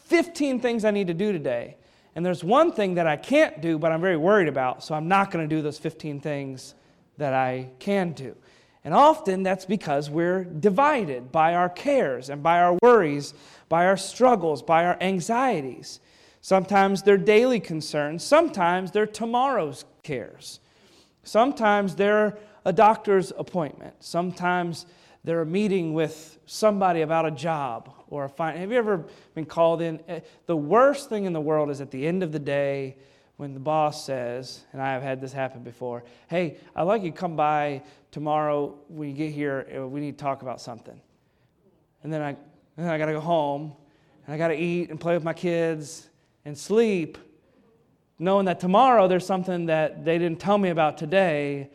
15 0.06 0.60
things 0.60 0.86
I 0.86 0.92
need 0.92 1.08
to 1.08 1.14
do 1.14 1.32
today, 1.32 1.78
and 2.16 2.26
there's 2.26 2.44
one 2.44 2.72
thing 2.72 2.96
that 2.96 3.08
I 3.08 3.18
can't 3.18 3.62
do, 3.62 3.78
but 3.78 3.92
I'm 3.92 4.02
very 4.02 4.18
worried 4.18 4.48
about, 4.48 4.84
so 4.84 4.96
I'm 4.96 5.08
not 5.08 5.32
going 5.32 5.48
to 5.48 5.56
do 5.56 5.62
those 5.62 5.78
15 5.78 6.20
things 6.22 6.76
that 7.18 7.34
I 7.34 7.70
can 7.80 8.14
do. 8.14 8.36
And 8.84 8.94
often 8.94 9.44
that's 9.44 9.66
because 9.66 10.10
we're 10.10 10.44
divided 10.44 11.32
by 11.32 11.54
our 11.54 11.70
cares 11.70 12.30
and 12.30 12.42
by 12.42 12.60
our 12.60 12.78
worries, 12.82 13.34
by 13.70 13.86
our 13.86 13.98
struggles, 13.98 14.64
by 14.64 14.86
our 14.86 14.98
anxieties. 15.00 16.00
Sometimes 16.42 17.04
they're 17.04 17.18
daily 17.18 17.60
concerns, 17.60 18.24
sometimes 18.24 18.92
they're 18.92 19.06
tomorrow's 19.06 19.86
cares. 20.02 20.60
Sometimes 21.24 21.96
they're 21.96 22.38
a 22.66 22.74
doctor's 22.74 23.32
appointment. 23.38 23.96
Sometimes 24.00 24.86
they're 25.24 25.42
a 25.42 25.46
meeting 25.46 25.94
with 25.94 26.40
somebody 26.46 27.02
about 27.02 27.26
a 27.26 27.32
job 27.32 27.94
or 28.10 28.26
a 28.26 28.30
fine. 28.30 28.58
Have 28.58 28.72
you 28.72 28.78
ever 28.78 29.06
been 29.36 29.46
called 29.46 29.82
in? 29.82 30.00
Eh, 30.08 30.22
the 30.46 30.56
worst 30.56 31.10
thing 31.10 31.26
in 31.26 31.34
the 31.34 31.42
world 31.42 31.70
is 31.70 31.82
at 31.82 31.92
the 31.92 32.08
end 32.08 32.24
of 32.24 32.32
the 32.32 32.40
day 32.40 32.98
when 33.38 33.54
the 33.54 33.60
boss 33.60 34.06
says, 34.06 34.64
and 34.74 34.82
I 34.82 34.94
have 34.94 35.02
had 35.02 35.22
this 35.22 35.34
happen 35.34 35.64
before, 35.64 36.04
hey, 36.28 36.58
I'd 36.76 36.84
like 36.84 37.04
you 37.04 37.12
to 37.12 37.18
come 37.18 37.36
by 37.36 37.82
tomorrow 38.12 38.76
when 38.88 39.10
you 39.10 39.16
get 39.16 39.32
here. 39.32 39.68
Eh, 39.70 39.80
we 39.80 40.00
need 40.00 40.18
to 40.18 40.24
talk 40.24 40.42
about 40.42 40.62
something. 40.62 41.00
And 42.04 42.12
then 42.12 42.22
I, 42.22 42.30
and 42.30 42.38
then 42.86 42.90
I 42.90 42.98
got 42.98 43.08
to 43.08 43.14
go 43.14 43.20
home 43.20 43.74
and 44.26 44.34
I 44.34 44.38
got 44.38 44.50
to 44.50 44.56
eat 44.56 44.90
and 44.90 45.00
play 45.00 45.14
with 45.14 45.24
my 45.24 45.34
kids 45.34 46.08
and 46.46 46.58
sleep 46.58 47.18
knowing 48.22 48.46
that 48.46 48.60
tomorrow 48.60 49.08
there's 49.08 49.26
something 49.26 49.66
that 49.66 50.06
they 50.06 50.20
didn't 50.20 50.40
tell 50.40 50.58
me 50.58 50.70
about 50.70 50.96
today. 50.96 51.68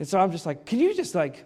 And 0.00 0.08
so 0.08 0.18
I'm 0.18 0.32
just 0.32 0.46
like, 0.46 0.64
can 0.64 0.80
you 0.80 0.94
just 0.94 1.14
like 1.14 1.44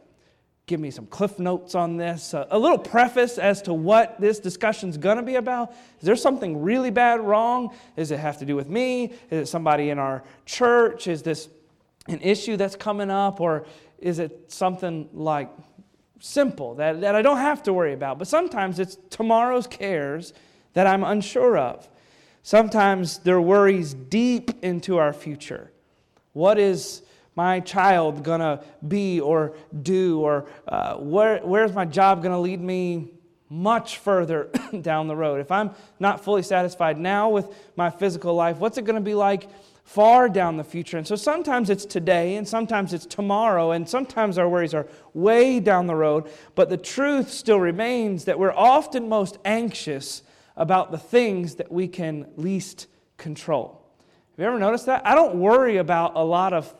give 0.66 0.78
me 0.78 0.92
some 0.92 1.06
cliff 1.06 1.40
notes 1.40 1.74
on 1.74 1.96
this? 1.96 2.32
Uh, 2.32 2.46
a 2.50 2.58
little 2.58 2.78
preface 2.78 3.36
as 3.36 3.60
to 3.62 3.74
what 3.74 4.18
this 4.20 4.38
discussion's 4.38 4.96
going 4.96 5.16
to 5.16 5.24
be 5.24 5.34
about. 5.34 5.72
Is 5.98 6.06
there 6.06 6.14
something 6.14 6.62
really 6.62 6.90
bad 6.90 7.20
wrong? 7.20 7.74
Does 7.96 8.12
it 8.12 8.20
have 8.20 8.38
to 8.38 8.46
do 8.46 8.54
with 8.54 8.68
me? 8.68 9.12
Is 9.28 9.40
it 9.40 9.46
somebody 9.46 9.90
in 9.90 9.98
our 9.98 10.22
church? 10.46 11.08
Is 11.08 11.22
this 11.22 11.48
an 12.06 12.20
issue 12.20 12.56
that's 12.56 12.76
coming 12.76 13.10
up? 13.10 13.40
Or 13.40 13.66
is 13.98 14.20
it 14.20 14.52
something 14.52 15.08
like 15.12 15.50
simple 16.20 16.76
that, 16.76 17.00
that 17.00 17.16
I 17.16 17.22
don't 17.22 17.38
have 17.38 17.64
to 17.64 17.72
worry 17.72 17.92
about? 17.92 18.20
But 18.20 18.28
sometimes 18.28 18.78
it's 18.78 18.96
tomorrow's 19.10 19.66
cares 19.66 20.32
that 20.74 20.86
I'm 20.86 21.02
unsure 21.02 21.58
of. 21.58 21.88
Sometimes 22.44 23.18
there 23.18 23.34
are 23.34 23.42
worries 23.42 23.94
deep 23.94 24.62
into 24.62 24.98
our 24.98 25.12
future. 25.12 25.72
What 26.34 26.60
is 26.60 27.02
my 27.36 27.60
child 27.60 28.22
going 28.22 28.40
to 28.40 28.62
be 28.86 29.20
or 29.20 29.56
do? 29.82 30.20
Or 30.20 30.46
uh, 30.68 30.96
where, 30.96 31.38
where's 31.38 31.72
my 31.72 31.84
job 31.84 32.22
going 32.22 32.32
to 32.32 32.38
lead 32.38 32.60
me 32.60 33.12
much 33.48 33.98
further 33.98 34.50
down 34.80 35.08
the 35.08 35.16
road? 35.16 35.40
If 35.40 35.50
I'm 35.50 35.72
not 35.98 36.24
fully 36.24 36.42
satisfied 36.42 36.98
now 36.98 37.28
with 37.28 37.54
my 37.76 37.90
physical 37.90 38.34
life, 38.34 38.58
what's 38.58 38.78
it 38.78 38.84
going 38.84 38.96
to 38.96 39.00
be 39.00 39.14
like 39.14 39.48
far 39.84 40.28
down 40.28 40.56
the 40.56 40.64
future? 40.64 40.96
And 40.96 41.06
so 41.06 41.16
sometimes 41.16 41.70
it's 41.70 41.84
today, 41.84 42.36
and 42.36 42.46
sometimes 42.46 42.92
it's 42.92 43.06
tomorrow, 43.06 43.72
and 43.72 43.88
sometimes 43.88 44.38
our 44.38 44.48
worries 44.48 44.74
are 44.74 44.86
way 45.12 45.60
down 45.60 45.86
the 45.86 45.94
road. 45.94 46.30
But 46.54 46.68
the 46.68 46.76
truth 46.76 47.30
still 47.30 47.60
remains 47.60 48.24
that 48.24 48.38
we're 48.38 48.54
often 48.54 49.08
most 49.08 49.38
anxious 49.44 50.22
about 50.56 50.92
the 50.92 50.98
things 50.98 51.56
that 51.56 51.70
we 51.70 51.88
can 51.88 52.26
least 52.36 52.86
control. 53.16 53.80
Have 54.36 54.42
you 54.42 54.46
ever 54.46 54.58
noticed 54.58 54.86
that? 54.86 55.06
I 55.06 55.14
don't 55.14 55.36
worry 55.36 55.76
about 55.76 56.12
a 56.16 56.24
lot 56.24 56.52
of 56.52 56.74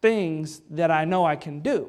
things 0.00 0.62
that 0.70 0.90
I 0.90 1.04
know 1.04 1.24
I 1.24 1.36
can 1.36 1.60
do. 1.60 1.88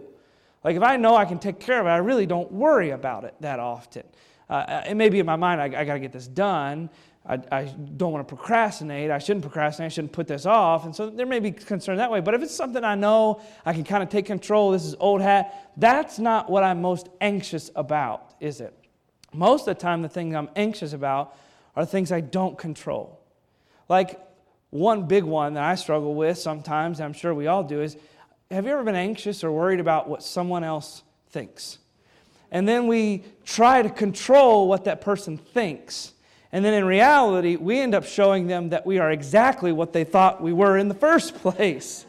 Like 0.63 0.75
if 0.75 0.83
I 0.83 0.97
know 0.97 1.15
I 1.15 1.25
can 1.25 1.39
take 1.39 1.59
care 1.59 1.79
of 1.79 1.85
it, 1.85 1.89
I 1.89 1.97
really 1.97 2.25
don't 2.25 2.51
worry 2.51 2.89
about 2.91 3.23
it 3.23 3.35
that 3.41 3.59
often. 3.59 4.03
Uh, 4.49 4.83
it 4.87 4.95
may 4.95 5.09
be 5.09 5.19
in 5.19 5.25
my 5.25 5.35
mind, 5.35 5.61
I, 5.61 5.65
I 5.65 5.85
got 5.85 5.93
to 5.93 5.99
get 5.99 6.11
this 6.11 6.27
done. 6.27 6.89
I, 7.25 7.39
I, 7.51 7.63
don't 7.65 8.13
want 8.13 8.25
to 8.25 8.35
procrastinate. 8.35 9.11
I 9.11 9.19
shouldn't 9.19 9.43
procrastinate. 9.43 9.91
I 9.91 9.93
shouldn't 9.93 10.13
put 10.13 10.27
this 10.27 10.45
off. 10.45 10.85
And 10.85 10.95
so 10.95 11.09
there 11.09 11.25
may 11.25 11.41
be 11.41 11.51
concern 11.51 11.97
that 11.97 12.09
way. 12.09 12.21
But 12.21 12.33
if 12.33 12.41
it's 12.41 12.55
something 12.55 12.83
I 12.85 12.95
know 12.95 13.41
I 13.65 13.73
can 13.73 13.83
kind 13.83 14.01
of 14.01 14.07
take 14.07 14.25
control, 14.25 14.71
this 14.71 14.85
is 14.85 14.95
old 14.99 15.21
hat, 15.21 15.71
that's 15.75 16.19
not 16.19 16.49
what 16.49 16.63
I'm 16.63 16.81
most 16.81 17.09
anxious 17.19 17.69
about, 17.75 18.35
is 18.39 18.61
it? 18.61 18.73
Most 19.33 19.67
of 19.67 19.75
the 19.75 19.81
time, 19.81 20.01
the 20.01 20.09
things 20.09 20.33
I'm 20.35 20.49
anxious 20.55 20.93
about 20.93 21.35
are 21.75 21.85
things 21.85 22.13
I 22.13 22.21
don't 22.21 22.57
control. 22.57 23.19
Like 23.89 24.21
one 24.69 25.07
big 25.07 25.23
one 25.23 25.53
that 25.53 25.63
I 25.63 25.75
struggle 25.75 26.13
with 26.13 26.37
sometimes, 26.37 26.99
I'm 26.99 27.13
sure 27.13 27.33
we 27.33 27.47
all 27.47 27.63
do, 27.63 27.81
is 27.81 27.97
have 28.51 28.65
you 28.65 28.71
ever 28.71 28.83
been 28.83 28.95
anxious 28.95 29.43
or 29.43 29.51
worried 29.51 29.79
about 29.79 30.07
what 30.07 30.23
someone 30.23 30.63
else 30.63 31.03
thinks? 31.29 31.79
And 32.51 32.67
then 32.67 32.87
we 32.87 33.23
try 33.45 33.81
to 33.81 33.89
control 33.89 34.67
what 34.67 34.85
that 34.85 35.01
person 35.01 35.37
thinks. 35.37 36.13
And 36.51 36.63
then 36.63 36.73
in 36.73 36.85
reality, 36.85 37.57
we 37.57 37.79
end 37.79 37.93
up 37.93 38.05
showing 38.05 38.47
them 38.47 38.69
that 38.69 38.85
we 38.85 38.99
are 38.99 39.11
exactly 39.11 39.71
what 39.71 39.91
they 39.91 40.05
thought 40.05 40.41
we 40.41 40.53
were 40.53 40.77
in 40.77 40.87
the 40.87 40.95
first 40.95 41.35
place. 41.41 42.05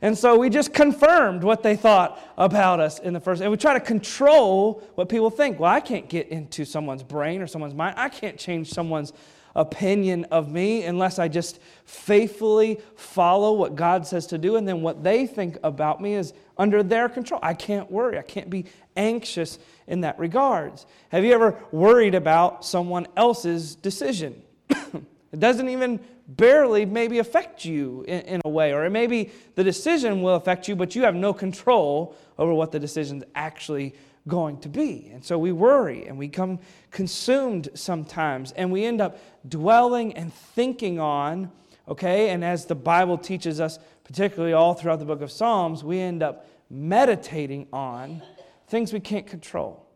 And 0.00 0.16
so 0.16 0.38
we 0.38 0.48
just 0.48 0.72
confirmed 0.72 1.42
what 1.42 1.64
they 1.64 1.74
thought 1.74 2.20
about 2.36 2.78
us 2.78 3.00
in 3.00 3.12
the 3.12 3.20
first. 3.20 3.42
And 3.42 3.50
we 3.50 3.56
try 3.56 3.74
to 3.74 3.80
control 3.80 4.84
what 4.94 5.08
people 5.08 5.28
think. 5.28 5.58
Well, 5.58 5.72
I 5.72 5.80
can't 5.80 6.08
get 6.08 6.28
into 6.28 6.64
someone's 6.64 7.02
brain 7.02 7.42
or 7.42 7.48
someone's 7.48 7.74
mind. 7.74 7.96
I 7.98 8.08
can't 8.08 8.38
change 8.38 8.70
someone's 8.70 9.12
opinion 9.58 10.24
of 10.26 10.50
me 10.50 10.84
unless 10.84 11.18
I 11.18 11.28
just 11.28 11.58
faithfully 11.84 12.80
follow 12.96 13.52
what 13.52 13.74
God 13.74 14.06
says 14.06 14.28
to 14.28 14.38
do. 14.38 14.56
And 14.56 14.66
then 14.66 14.80
what 14.80 15.02
they 15.02 15.26
think 15.26 15.58
about 15.62 16.00
me 16.00 16.14
is 16.14 16.32
under 16.56 16.82
their 16.82 17.08
control. 17.08 17.40
I 17.42 17.54
can't 17.54 17.90
worry. 17.90 18.18
I 18.18 18.22
can't 18.22 18.48
be 18.48 18.66
anxious 18.96 19.58
in 19.86 20.02
that 20.02 20.18
regards. 20.18 20.86
Have 21.10 21.24
you 21.24 21.32
ever 21.32 21.58
worried 21.72 22.14
about 22.14 22.64
someone 22.64 23.08
else's 23.16 23.74
decision? 23.74 24.42
it 24.70 25.38
doesn't 25.38 25.68
even 25.68 26.00
barely 26.28 26.84
maybe 26.84 27.18
affect 27.18 27.64
you 27.64 28.04
in, 28.06 28.20
in, 28.20 28.40
a 28.44 28.48
way, 28.48 28.72
or 28.72 28.88
maybe 28.90 29.30
the 29.54 29.64
decision 29.64 30.22
will 30.22 30.34
affect 30.34 30.68
you, 30.68 30.76
but 30.76 30.94
you 30.94 31.02
have 31.02 31.14
no 31.14 31.32
control 31.32 32.14
over 32.38 32.52
what 32.52 32.70
the 32.70 32.78
decision's 32.78 33.24
actually 33.34 33.94
going 34.28 34.58
to 34.60 34.68
be. 34.68 35.10
And 35.12 35.24
so 35.24 35.38
we 35.38 35.50
worry 35.50 36.06
and 36.06 36.18
we 36.18 36.28
come 36.28 36.60
consumed 36.90 37.70
sometimes, 37.74 38.52
and 38.52 38.70
we 38.70 38.84
end 38.84 39.00
up 39.00 39.18
dwelling 39.48 40.14
and 40.14 40.32
thinking 40.32 41.00
on, 41.00 41.50
okay, 41.88 42.30
and 42.30 42.44
as 42.44 42.66
the 42.66 42.74
Bible 42.74 43.18
teaches 43.18 43.60
us, 43.60 43.78
particularly 44.04 44.52
all 44.52 44.74
throughout 44.74 44.98
the 44.98 45.04
book 45.04 45.22
of 45.22 45.30
Psalms, 45.30 45.82
we 45.82 45.98
end 45.98 46.22
up 46.22 46.46
meditating 46.70 47.66
on 47.72 48.22
things 48.68 48.92
we 48.92 49.00
can't 49.00 49.26
control. 49.26 49.86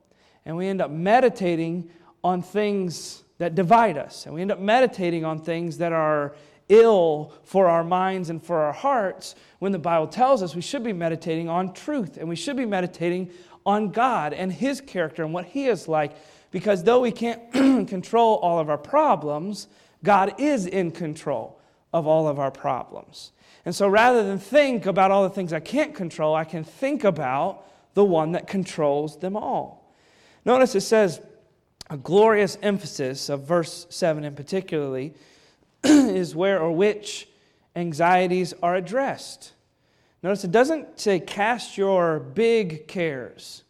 And 0.45 0.57
we 0.57 0.67
end 0.67 0.81
up 0.81 0.91
meditating 0.91 1.91
on 2.25 2.43
things 2.43 3.23
that 3.39 3.55
divide 3.55 3.99
us. 3.99 4.27
And 4.27 4.35
we 4.35 4.41
end 4.41 4.51
up 4.51 4.61
meditating 4.61 5.25
on 5.25 5.39
things 5.39 5.79
that 5.79 5.93
are 5.93 6.35
ill 6.69 7.33
for 7.45 7.69
our 7.69 7.85
minds 7.85 8.31
and 8.31 8.43
for 8.43 8.59
our 8.61 8.73
hearts 8.73 9.35
when 9.59 9.73
the 9.73 9.79
Bible 9.79 10.07
tells 10.07 10.43
us 10.43 10.55
we 10.55 10.63
should 10.63 10.83
be 10.83 10.93
meditating 10.93 11.49
on 11.49 11.73
truth 11.73 12.17
and 12.17 12.29
we 12.29 12.37
should 12.37 12.57
be 12.57 12.65
meditating 12.65 13.31
on 13.65 13.91
God 13.91 14.33
and 14.33 14.53
His 14.53 14.81
character 14.81 15.25
and 15.25 15.33
what 15.33 15.47
He 15.47 15.67
is 15.67 15.89
like. 15.89 16.13
Because 16.51 16.85
though 16.85 17.01
we 17.01 17.13
can't 17.13 17.53
control 17.89 18.37
all 18.37 18.59
of 18.59 18.69
our 18.69 18.79
problems, 18.79 19.69
God 20.05 20.35
is 20.39 20.67
in 20.67 20.91
control 20.91 21.59
of 21.93 22.07
all 22.07 22.29
of 22.29 22.39
our 22.39 22.51
problems. 22.51 23.33
And 23.65 23.75
so 23.75 23.89
rather 23.89 24.25
than 24.25 24.39
think 24.39 24.87
about 24.87 25.11
all 25.11 25.23
the 25.23 25.31
things 25.31 25.53
I 25.53 25.61
can't 25.61 25.95
control, 25.95 26.35
I 26.35 26.45
can 26.45 26.65
think 26.65 27.05
about 27.05 27.65
the 27.95 28.05
one 28.05 28.33
that 28.33 28.47
controls 28.47 29.19
them 29.19 29.37
all. 29.37 29.95
Notice 30.45 30.75
it 30.75 30.81
says, 30.81 31.21
a 31.91 31.97
glorious 31.97 32.57
emphasis 32.63 33.29
of 33.29 33.47
verse 33.47 33.87
7 33.91 34.25
in 34.25 34.35
particularly 34.35 35.15
is 35.85 36.35
where 36.35 36.61
or 36.61 36.73
which 36.73 37.29
anxieties 37.77 38.55
are 38.63 38.75
addressed. 38.75 39.53
Notice 40.23 40.45
it 40.45 40.53
doesn't 40.53 41.01
say 41.01 41.19
cast 41.19 41.77
your 41.77 42.21
big 42.21 42.87
cares, 42.87 43.65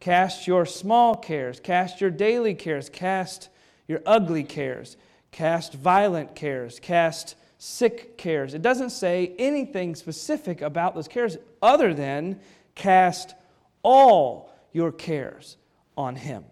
cast 0.00 0.46
your 0.46 0.64
small 0.64 1.14
cares, 1.14 1.60
cast 1.60 2.00
your 2.00 2.10
daily 2.10 2.54
cares, 2.54 2.88
cast 2.88 3.50
your 3.86 4.00
ugly 4.06 4.42
cares, 4.42 4.96
cast 5.32 5.74
violent 5.74 6.34
cares, 6.34 6.80
cast 6.80 7.36
sick 7.58 8.16
cares. 8.16 8.54
It 8.54 8.62
doesn't 8.62 8.90
say 8.90 9.34
anything 9.38 9.94
specific 9.94 10.62
about 10.62 10.94
those 10.94 11.08
cares 11.08 11.36
other 11.60 11.92
than 11.92 12.40
cast 12.74 13.34
all 13.82 14.54
your 14.72 14.92
cares 14.92 15.58
on 15.96 16.16
Him. 16.16 16.44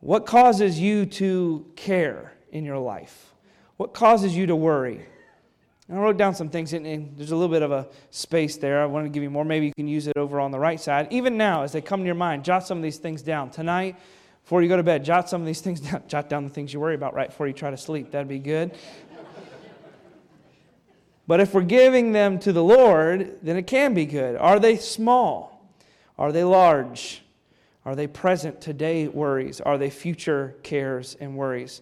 What 0.00 0.26
causes 0.26 0.80
you 0.80 1.06
to 1.06 1.66
care 1.76 2.32
in 2.50 2.64
your 2.64 2.78
life? 2.78 3.34
What 3.76 3.94
causes 3.94 4.36
you 4.36 4.46
to 4.46 4.56
worry? 4.56 5.06
I 5.88 5.94
wrote 5.94 6.16
down 6.16 6.34
some 6.34 6.48
things, 6.48 6.72
and 6.72 7.16
there's 7.16 7.30
a 7.30 7.36
little 7.36 7.52
bit 7.52 7.62
of 7.62 7.70
a 7.70 7.86
space 8.10 8.56
there. 8.56 8.82
I 8.82 8.86
want 8.86 9.06
to 9.06 9.08
give 9.08 9.22
you 9.22 9.30
more. 9.30 9.44
Maybe 9.44 9.66
you 9.66 9.72
can 9.72 9.86
use 9.86 10.08
it 10.08 10.16
over 10.16 10.40
on 10.40 10.50
the 10.50 10.58
right 10.58 10.80
side. 10.80 11.06
Even 11.12 11.36
now, 11.36 11.62
as 11.62 11.70
they 11.70 11.80
come 11.80 12.00
to 12.00 12.06
your 12.06 12.16
mind, 12.16 12.44
jot 12.44 12.66
some 12.66 12.78
of 12.78 12.82
these 12.82 12.98
things 12.98 13.22
down. 13.22 13.50
Tonight, 13.50 13.96
before 14.42 14.62
you 14.62 14.68
go 14.68 14.76
to 14.76 14.82
bed, 14.82 15.04
jot 15.04 15.28
some 15.28 15.40
of 15.40 15.46
these 15.46 15.60
things 15.60 15.80
down. 15.90 16.02
Jot 16.08 16.28
down 16.28 16.42
the 16.42 16.50
things 16.50 16.72
you 16.72 16.80
worry 16.80 16.96
about 16.96 17.14
right 17.14 17.28
before 17.28 17.46
you 17.46 17.52
try 17.52 17.70
to 17.70 17.76
sleep. 17.76 18.10
That'd 18.10 18.26
be 18.26 18.40
good. 18.40 18.76
but 21.28 21.38
if 21.38 21.54
we're 21.54 21.62
giving 21.62 22.10
them 22.10 22.40
to 22.40 22.52
the 22.52 22.64
Lord, 22.64 23.38
then 23.42 23.56
it 23.56 23.68
can 23.68 23.94
be 23.94 24.06
good. 24.06 24.34
Are 24.36 24.58
they 24.58 24.76
small? 24.76 25.72
Are 26.18 26.32
they 26.32 26.42
large? 26.42 27.22
Are 27.84 27.94
they 27.94 28.08
present 28.08 28.60
today 28.60 29.06
worries? 29.06 29.60
Are 29.60 29.78
they 29.78 29.90
future 29.90 30.56
cares 30.64 31.16
and 31.20 31.36
worries? 31.36 31.80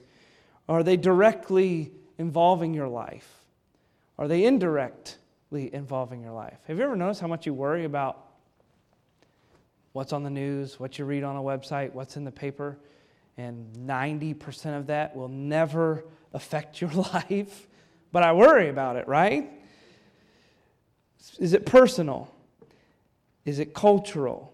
Are 0.68 0.82
they 0.82 0.98
directly 0.98 1.90
involving 2.18 2.74
your 2.74 2.88
life? 2.88 3.33
Are 4.18 4.28
they 4.28 4.44
indirectly 4.44 5.74
involving 5.74 6.22
your 6.22 6.32
life? 6.32 6.58
Have 6.66 6.78
you 6.78 6.84
ever 6.84 6.96
noticed 6.96 7.20
how 7.20 7.26
much 7.26 7.46
you 7.46 7.54
worry 7.54 7.84
about 7.84 8.24
what's 9.92 10.12
on 10.12 10.22
the 10.22 10.30
news, 10.30 10.78
what 10.78 10.98
you 10.98 11.04
read 11.04 11.24
on 11.24 11.36
a 11.36 11.42
website, 11.42 11.92
what's 11.92 12.16
in 12.16 12.24
the 12.24 12.32
paper? 12.32 12.78
And 13.36 13.74
90% 13.76 14.78
of 14.78 14.86
that 14.88 15.16
will 15.16 15.28
never 15.28 16.04
affect 16.32 16.80
your 16.80 16.90
life. 17.14 17.68
But 18.12 18.22
I 18.22 18.32
worry 18.32 18.68
about 18.68 18.96
it, 18.96 19.08
right? 19.08 19.50
Is 21.38 21.52
it 21.52 21.66
personal? 21.66 22.32
Is 23.44 23.58
it 23.58 23.74
cultural? 23.74 24.52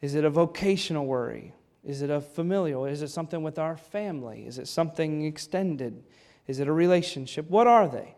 Is 0.00 0.14
it 0.14 0.24
a 0.24 0.30
vocational 0.30 1.06
worry? 1.06 1.54
Is 1.84 2.02
it 2.02 2.10
a 2.10 2.20
familial? 2.20 2.84
Is 2.84 3.02
it 3.02 3.08
something 3.08 3.42
with 3.42 3.58
our 3.58 3.76
family? 3.76 4.44
Is 4.46 4.58
it 4.58 4.68
something 4.68 5.24
extended? 5.24 6.02
Is 6.46 6.60
it 6.60 6.68
a 6.68 6.72
relationship? 6.72 7.48
What 7.48 7.66
are 7.66 7.88
they? 7.88 8.14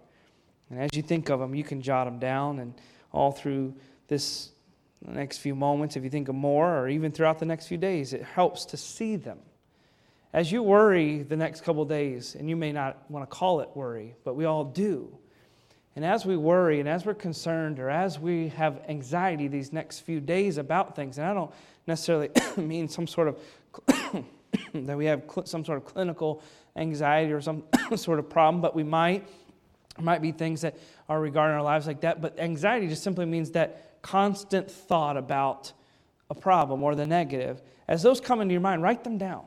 And 0.70 0.80
as 0.80 0.90
you 0.94 1.02
think 1.02 1.28
of 1.28 1.40
them, 1.40 1.54
you 1.54 1.64
can 1.64 1.82
jot 1.82 2.06
them 2.06 2.18
down, 2.18 2.60
and 2.60 2.74
all 3.12 3.32
through 3.32 3.74
this 4.08 4.50
next 5.04 5.38
few 5.38 5.54
moments, 5.54 5.96
if 5.96 6.04
you 6.04 6.10
think 6.10 6.28
of 6.28 6.34
more, 6.34 6.78
or 6.78 6.88
even 6.88 7.10
throughout 7.10 7.38
the 7.38 7.46
next 7.46 7.66
few 7.66 7.78
days, 7.78 8.12
it 8.12 8.22
helps 8.22 8.64
to 8.66 8.76
see 8.76 9.16
them. 9.16 9.38
as 10.32 10.52
you 10.52 10.62
worry 10.62 11.24
the 11.24 11.36
next 11.36 11.62
couple 11.62 11.84
days, 11.84 12.36
and 12.36 12.48
you 12.48 12.54
may 12.54 12.70
not 12.70 13.10
want 13.10 13.28
to 13.28 13.36
call 13.36 13.60
it 13.60 13.68
worry, 13.74 14.14
but 14.22 14.36
we 14.36 14.44
all 14.44 14.64
do. 14.64 15.18
And 15.96 16.04
as 16.04 16.24
we 16.24 16.36
worry 16.36 16.78
and 16.78 16.88
as 16.88 17.04
we're 17.04 17.14
concerned 17.14 17.80
or 17.80 17.90
as 17.90 18.18
we 18.18 18.48
have 18.50 18.80
anxiety 18.88 19.48
these 19.48 19.72
next 19.72 20.00
few 20.00 20.20
days 20.20 20.56
about 20.56 20.94
things, 20.94 21.18
and 21.18 21.26
I 21.26 21.34
don't 21.34 21.50
necessarily 21.86 22.30
mean 22.56 22.88
some 22.88 23.08
sort 23.08 23.28
of 23.28 23.38
that 24.74 24.96
we 24.96 25.06
have 25.06 25.24
some 25.44 25.64
sort 25.64 25.78
of 25.78 25.84
clinical 25.84 26.42
anxiety 26.76 27.32
or 27.32 27.40
some 27.40 27.64
sort 27.96 28.18
of 28.20 28.30
problem, 28.30 28.60
but 28.62 28.74
we 28.74 28.84
might. 28.84 29.28
Might 30.00 30.22
be 30.22 30.32
things 30.32 30.62
that 30.62 30.76
are 31.08 31.20
regarding 31.20 31.56
our 31.56 31.62
lives 31.62 31.86
like 31.86 32.00
that, 32.02 32.20
but 32.20 32.38
anxiety 32.38 32.88
just 32.88 33.02
simply 33.02 33.26
means 33.26 33.50
that 33.52 34.00
constant 34.02 34.70
thought 34.70 35.16
about 35.16 35.72
a 36.30 36.34
problem 36.34 36.82
or 36.82 36.94
the 36.94 37.06
negative. 37.06 37.60
As 37.88 38.02
those 38.02 38.20
come 38.20 38.40
into 38.40 38.52
your 38.52 38.60
mind, 38.60 38.82
write 38.82 39.04
them 39.04 39.18
down. 39.18 39.44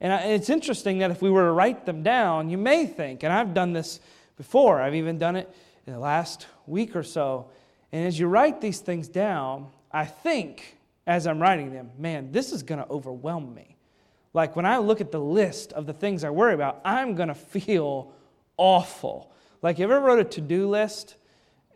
And 0.00 0.12
it's 0.32 0.48
interesting 0.48 0.98
that 0.98 1.10
if 1.10 1.20
we 1.20 1.30
were 1.30 1.44
to 1.44 1.52
write 1.52 1.84
them 1.84 2.02
down, 2.02 2.48
you 2.48 2.56
may 2.56 2.86
think, 2.86 3.22
and 3.22 3.32
I've 3.32 3.52
done 3.52 3.72
this 3.74 4.00
before, 4.36 4.80
I've 4.80 4.94
even 4.94 5.18
done 5.18 5.36
it 5.36 5.54
in 5.86 5.92
the 5.92 5.98
last 5.98 6.46
week 6.66 6.96
or 6.96 7.02
so. 7.02 7.50
And 7.92 8.06
as 8.06 8.18
you 8.18 8.26
write 8.26 8.60
these 8.60 8.80
things 8.80 9.08
down, 9.08 9.68
I 9.92 10.06
think 10.06 10.78
as 11.06 11.26
I'm 11.26 11.40
writing 11.40 11.72
them, 11.72 11.90
man, 11.98 12.32
this 12.32 12.52
is 12.52 12.62
going 12.62 12.80
to 12.80 12.88
overwhelm 12.88 13.54
me. 13.54 13.76
Like 14.32 14.56
when 14.56 14.64
I 14.64 14.78
look 14.78 15.00
at 15.00 15.10
the 15.10 15.20
list 15.20 15.72
of 15.72 15.86
the 15.86 15.92
things 15.92 16.24
I 16.24 16.30
worry 16.30 16.54
about, 16.54 16.80
I'm 16.84 17.14
going 17.14 17.28
to 17.28 17.34
feel 17.34 18.12
awful. 18.56 19.32
Like, 19.62 19.78
you 19.78 19.84
ever 19.84 20.00
wrote 20.00 20.20
a 20.20 20.24
to 20.24 20.40
do 20.40 20.68
list 20.68 21.16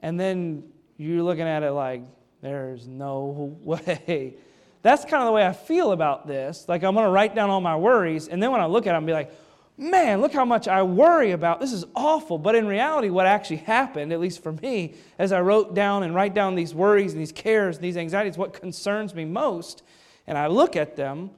and 0.03 0.19
then 0.19 0.65
you're 0.97 1.23
looking 1.23 1.47
at 1.47 1.63
it 1.63 1.73
like, 1.73 2.03
there's 2.41 2.87
no 2.87 3.57
way 3.63 4.37
that's 4.85 5.07
kind 5.07 5.23
of 5.23 5.27
the 5.29 5.33
way 5.33 5.47
I 5.47 5.55
feel 5.55 5.93
about 5.93 6.27
this. 6.27 6.67
Like, 6.69 6.85
I'm 6.85 6.93
going 6.95 7.07
to 7.07 7.11
write 7.11 7.35
down 7.35 7.49
all 7.49 7.63
my 7.63 7.75
worries, 7.75 8.29
and 8.29 8.41
then 8.41 8.53
when 8.53 8.61
I 8.61 8.67
look 8.67 8.87
at 8.87 8.95
it, 8.95 8.97
I'm 8.99 9.07
be 9.07 9.15
like, 9.15 9.33
man, 9.79 10.21
look 10.21 10.35
how 10.35 10.45
much 10.45 10.69
I 10.69 10.83
worry 10.83 11.31
about. 11.31 11.59
This 11.59 11.73
is 11.73 11.87
awful. 11.97 12.37
But 12.37 12.55
in 12.55 12.67
reality, 12.67 13.09
what 13.09 13.25
actually 13.25 13.57
happened, 13.57 14.13
at 14.13 14.21
least 14.21 14.43
for 14.43 14.53
me, 14.53 14.95
as 15.19 15.33
I 15.33 15.41
wrote 15.41 15.75
down 15.75 16.03
and 16.03 16.15
write 16.15 16.35
down 16.35 16.55
these 16.55 16.75
worries 16.75 17.13
and 17.13 17.21
these 17.21 17.33
cares 17.33 17.77
and 17.77 17.85
these 17.85 17.97
anxieties, 17.97 18.37
what 18.37 18.53
concerns 18.53 19.15
me 19.15 19.25
most, 19.25 19.83
and 20.27 20.37
I 20.37 20.49
look 20.49 20.77
at 20.77 20.97
them, 20.97 21.31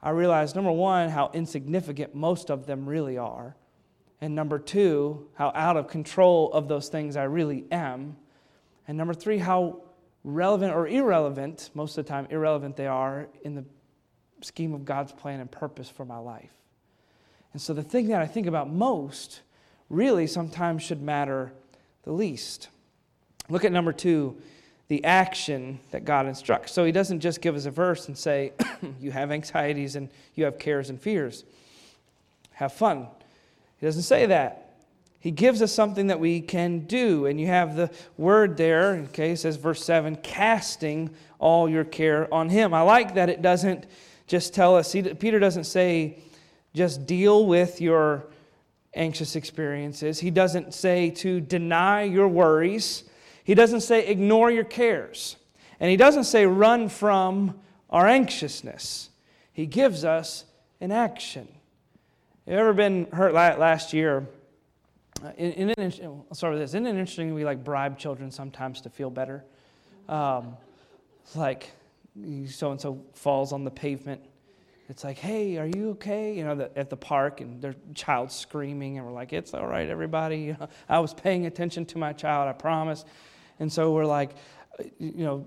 I 0.00 0.10
realize 0.10 0.54
number 0.54 0.70
one, 0.70 1.08
how 1.08 1.32
insignificant 1.34 2.14
most 2.14 2.50
of 2.52 2.66
them 2.66 2.88
really 2.88 3.18
are. 3.18 3.56
And 4.20 4.34
number 4.34 4.58
two, 4.58 5.28
how 5.34 5.52
out 5.54 5.76
of 5.76 5.88
control 5.88 6.52
of 6.52 6.68
those 6.68 6.88
things 6.88 7.16
I 7.16 7.24
really 7.24 7.64
am. 7.70 8.16
And 8.88 8.96
number 8.96 9.14
three, 9.14 9.38
how 9.38 9.82
relevant 10.24 10.72
or 10.72 10.88
irrelevant, 10.88 11.70
most 11.74 11.96
of 11.98 12.04
the 12.04 12.08
time, 12.08 12.26
irrelevant 12.30 12.76
they 12.76 12.86
are 12.86 13.28
in 13.42 13.54
the 13.54 13.64
scheme 14.40 14.74
of 14.74 14.84
God's 14.84 15.12
plan 15.12 15.40
and 15.40 15.50
purpose 15.50 15.88
for 15.88 16.04
my 16.04 16.18
life. 16.18 16.50
And 17.52 17.60
so 17.60 17.72
the 17.72 17.82
thing 17.82 18.08
that 18.08 18.20
I 18.20 18.26
think 18.26 18.46
about 18.46 18.70
most 18.70 19.40
really 19.88 20.26
sometimes 20.26 20.82
should 20.82 21.00
matter 21.02 21.52
the 22.02 22.12
least. 22.12 22.68
Look 23.48 23.64
at 23.64 23.72
number 23.72 23.92
two, 23.92 24.36
the 24.88 25.04
action 25.04 25.80
that 25.90 26.04
God 26.04 26.26
instructs. 26.26 26.72
So 26.72 26.84
he 26.84 26.92
doesn't 26.92 27.20
just 27.20 27.40
give 27.40 27.54
us 27.54 27.66
a 27.66 27.70
verse 27.70 28.08
and 28.08 28.16
say, 28.16 28.52
you 29.00 29.10
have 29.10 29.30
anxieties 29.30 29.96
and 29.96 30.08
you 30.34 30.44
have 30.44 30.58
cares 30.58 30.90
and 30.90 31.00
fears. 31.00 31.44
Have 32.52 32.72
fun. 32.72 33.08
He 33.78 33.86
doesn't 33.86 34.02
say 34.02 34.26
that. 34.26 34.62
He 35.18 35.30
gives 35.30 35.60
us 35.60 35.72
something 35.72 36.06
that 36.06 36.20
we 36.20 36.40
can 36.40 36.80
do. 36.80 37.26
And 37.26 37.40
you 37.40 37.48
have 37.48 37.74
the 37.74 37.90
word 38.16 38.56
there, 38.56 39.04
okay, 39.08 39.32
it 39.32 39.38
says 39.38 39.56
verse 39.56 39.84
7 39.84 40.16
casting 40.16 41.10
all 41.38 41.68
your 41.68 41.84
care 41.84 42.32
on 42.32 42.48
Him. 42.48 42.72
I 42.72 42.82
like 42.82 43.14
that 43.14 43.28
it 43.28 43.42
doesn't 43.42 43.86
just 44.26 44.54
tell 44.54 44.76
us, 44.76 44.92
Peter 44.92 45.38
doesn't 45.38 45.64
say, 45.64 46.18
just 46.74 47.06
deal 47.06 47.46
with 47.46 47.80
your 47.80 48.26
anxious 48.94 49.36
experiences. 49.36 50.20
He 50.20 50.30
doesn't 50.30 50.74
say 50.74 51.10
to 51.10 51.40
deny 51.40 52.02
your 52.02 52.28
worries. 52.28 53.04
He 53.44 53.54
doesn't 53.54 53.82
say 53.82 54.06
ignore 54.06 54.50
your 54.50 54.64
cares. 54.64 55.36
And 55.80 55.90
he 55.90 55.96
doesn't 55.96 56.24
say 56.24 56.46
run 56.46 56.88
from 56.88 57.58
our 57.90 58.06
anxiousness. 58.06 59.10
He 59.52 59.66
gives 59.66 60.04
us 60.04 60.44
an 60.80 60.92
action. 60.92 61.48
You 62.46 62.52
ever 62.52 62.72
been 62.72 63.08
hurt 63.12 63.34
last 63.34 63.92
year? 63.92 64.24
Uh, 65.20 65.32
in, 65.36 65.70
in, 65.70 65.92
I'll 66.04 66.26
start 66.32 66.52
with 66.52 66.62
this. 66.62 66.70
Isn't 66.70 66.86
it 66.86 66.90
interesting 66.90 67.34
we 67.34 67.44
like 67.44 67.64
bribe 67.64 67.98
children 67.98 68.30
sometimes 68.30 68.80
to 68.82 68.90
feel 68.90 69.10
better? 69.10 69.44
Um, 70.08 70.56
like 71.34 71.72
so 72.46 72.70
and 72.70 72.80
so 72.80 73.02
falls 73.14 73.52
on 73.52 73.64
the 73.64 73.70
pavement. 73.72 74.20
It's 74.88 75.02
like, 75.02 75.18
hey, 75.18 75.56
are 75.56 75.66
you 75.66 75.90
okay? 75.90 76.36
You 76.36 76.44
know, 76.44 76.54
the, 76.54 76.78
at 76.78 76.88
the 76.88 76.96
park, 76.96 77.40
and 77.40 77.60
their 77.60 77.74
child 77.96 78.30
screaming, 78.30 78.96
and 78.96 79.04
we're 79.04 79.12
like, 79.12 79.32
it's 79.32 79.52
all 79.52 79.66
right, 79.66 79.88
everybody. 79.88 80.38
You 80.38 80.52
know, 80.60 80.68
I 80.88 81.00
was 81.00 81.12
paying 81.12 81.46
attention 81.46 81.84
to 81.86 81.98
my 81.98 82.12
child, 82.12 82.48
I 82.48 82.52
promise. 82.52 83.04
And 83.58 83.72
so 83.72 83.92
we're 83.92 84.06
like, 84.06 84.36
you 84.98 85.24
know, 85.24 85.46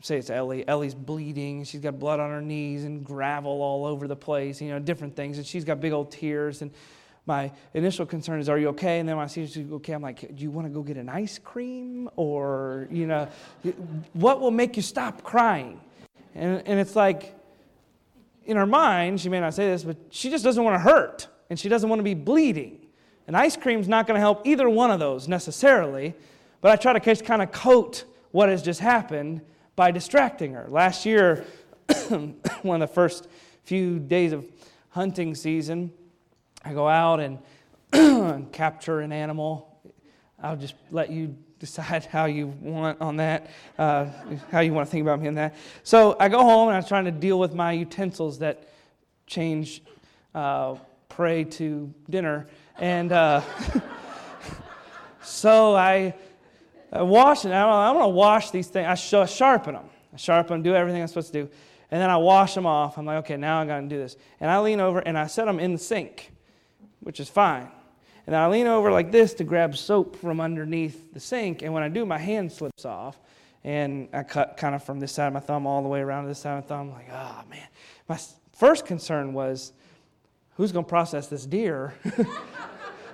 say 0.00 0.18
it's 0.18 0.30
Ellie. 0.30 0.66
Ellie's 0.66 0.94
bleeding. 0.94 1.64
She's 1.64 1.80
got 1.80 1.98
blood 1.98 2.20
on 2.20 2.30
her 2.30 2.42
knees 2.42 2.84
and 2.84 3.04
gravel 3.04 3.62
all 3.62 3.84
over 3.84 4.08
the 4.08 4.16
place. 4.16 4.60
You 4.60 4.70
know, 4.70 4.78
different 4.78 5.16
things, 5.16 5.38
and 5.38 5.46
she's 5.46 5.64
got 5.64 5.80
big 5.80 5.92
old 5.92 6.10
tears 6.10 6.62
and 6.62 6.70
my 7.26 7.52
initial 7.74 8.04
concern 8.04 8.40
is, 8.40 8.48
are 8.48 8.58
you 8.58 8.68
okay? 8.68 8.98
And 8.98 9.08
then 9.08 9.16
when 9.16 9.24
I 9.24 9.28
see 9.28 9.46
she's 9.46 9.70
okay, 9.70 9.92
I'm 9.92 10.02
like, 10.02 10.34
do 10.34 10.42
you 10.42 10.50
want 10.50 10.66
to 10.66 10.72
go 10.72 10.82
get 10.82 10.96
an 10.96 11.08
ice 11.08 11.38
cream? 11.38 12.10
Or, 12.16 12.88
you 12.90 13.06
know, 13.06 13.28
what 14.12 14.40
will 14.40 14.50
make 14.50 14.76
you 14.76 14.82
stop 14.82 15.22
crying? 15.22 15.80
And, 16.34 16.62
and 16.66 16.80
it's 16.80 16.96
like, 16.96 17.34
in 18.44 18.56
her 18.56 18.66
mind, 18.66 19.20
she 19.20 19.28
may 19.28 19.38
not 19.38 19.54
say 19.54 19.66
this, 19.66 19.84
but 19.84 19.96
she 20.10 20.30
just 20.30 20.42
doesn't 20.42 20.62
want 20.62 20.74
to 20.74 20.80
hurt 20.80 21.28
and 21.48 21.58
she 21.58 21.68
doesn't 21.68 21.88
want 21.88 22.00
to 22.00 22.04
be 22.04 22.14
bleeding. 22.14 22.80
And 23.28 23.36
ice 23.36 23.56
cream's 23.56 23.86
not 23.86 24.08
going 24.08 24.16
to 24.16 24.20
help 24.20 24.44
either 24.44 24.68
one 24.68 24.90
of 24.90 24.98
those 24.98 25.28
necessarily, 25.28 26.14
but 26.60 26.72
I 26.72 26.76
try 26.76 26.98
to 26.98 27.22
kind 27.22 27.40
of 27.40 27.52
coat 27.52 28.04
what 28.32 28.48
has 28.48 28.62
just 28.62 28.80
happened 28.80 29.40
by 29.76 29.90
distracting 29.90 30.54
her. 30.54 30.66
Last 30.68 31.06
year, 31.06 31.44
one 32.62 32.82
of 32.82 32.88
the 32.88 32.94
first 32.94 33.28
few 33.64 33.98
days 33.98 34.32
of 34.32 34.44
hunting 34.90 35.34
season, 35.34 35.92
I 36.64 36.72
go 36.72 36.88
out 36.88 37.20
and 37.92 38.52
capture 38.52 39.00
an 39.00 39.12
animal. 39.12 39.68
I'll 40.42 40.56
just 40.56 40.74
let 40.90 41.10
you 41.10 41.36
decide 41.58 42.04
how 42.04 42.24
you 42.24 42.48
want 42.60 43.00
on 43.00 43.18
that, 43.18 43.48
uh, 43.78 44.06
how 44.50 44.60
you 44.60 44.72
want 44.72 44.88
to 44.88 44.90
think 44.90 45.02
about 45.02 45.20
me 45.20 45.28
in 45.28 45.34
that. 45.36 45.54
So 45.84 46.16
I 46.18 46.28
go 46.28 46.42
home 46.42 46.68
and 46.68 46.76
I'm 46.76 46.84
trying 46.84 47.04
to 47.04 47.12
deal 47.12 47.38
with 47.38 47.54
my 47.54 47.70
utensils 47.70 48.40
that 48.40 48.68
change 49.28 49.80
uh, 50.34 50.74
prey 51.08 51.44
to 51.44 51.94
dinner. 52.10 52.48
And 52.78 53.12
uh, 53.12 53.42
so 55.22 55.76
I, 55.76 56.14
I 56.92 57.02
wash 57.02 57.44
it. 57.44 57.52
I'm 57.52 57.94
going 57.94 58.04
to 58.04 58.08
wash 58.08 58.50
these 58.50 58.68
things. 58.68 58.86
I 58.86 59.24
sharpen 59.24 59.74
them. 59.74 59.88
I 60.12 60.16
sharpen 60.16 60.56
them, 60.56 60.62
do 60.62 60.74
everything 60.74 61.00
I'm 61.00 61.08
supposed 61.08 61.32
to 61.32 61.44
do. 61.44 61.50
And 61.90 62.00
then 62.00 62.10
I 62.10 62.16
wash 62.16 62.54
them 62.54 62.66
off. 62.66 62.98
I'm 62.98 63.06
like, 63.06 63.24
okay, 63.24 63.36
now 63.36 63.60
I 63.60 63.66
got 63.66 63.80
to 63.80 63.86
do 63.86 63.98
this. 63.98 64.16
And 64.40 64.50
I 64.50 64.60
lean 64.60 64.80
over 64.80 64.98
and 64.98 65.16
I 65.16 65.26
set 65.26 65.46
them 65.46 65.58
in 65.58 65.72
the 65.72 65.78
sink 65.78 66.32
which 67.02 67.20
is 67.20 67.28
fine. 67.28 67.68
And 68.26 68.36
I 68.36 68.48
lean 68.48 68.66
over 68.66 68.90
like 68.90 69.10
this 69.10 69.34
to 69.34 69.44
grab 69.44 69.76
soap 69.76 70.16
from 70.16 70.40
underneath 70.40 71.12
the 71.12 71.20
sink. 71.20 71.62
And 71.62 71.74
when 71.74 71.82
I 71.82 71.88
do, 71.88 72.06
my 72.06 72.18
hand 72.18 72.52
slips 72.52 72.84
off. 72.84 73.18
And 73.64 74.08
I 74.12 74.22
cut 74.22 74.56
kind 74.56 74.74
of 74.74 74.82
from 74.82 75.00
this 75.00 75.12
side 75.12 75.26
of 75.26 75.32
my 75.32 75.40
thumb 75.40 75.66
all 75.66 75.82
the 75.82 75.88
way 75.88 76.00
around 76.00 76.24
to 76.24 76.28
this 76.28 76.38
side 76.38 76.58
of 76.58 76.64
my 76.64 76.68
thumb. 76.68 76.88
I'm 76.88 76.94
like, 76.94 77.08
oh, 77.12 77.42
man. 77.50 77.66
My 78.08 78.18
first 78.56 78.86
concern 78.86 79.32
was, 79.32 79.72
who's 80.56 80.72
going 80.72 80.84
to 80.84 80.88
process 80.88 81.26
this 81.28 81.46
deer? 81.46 81.94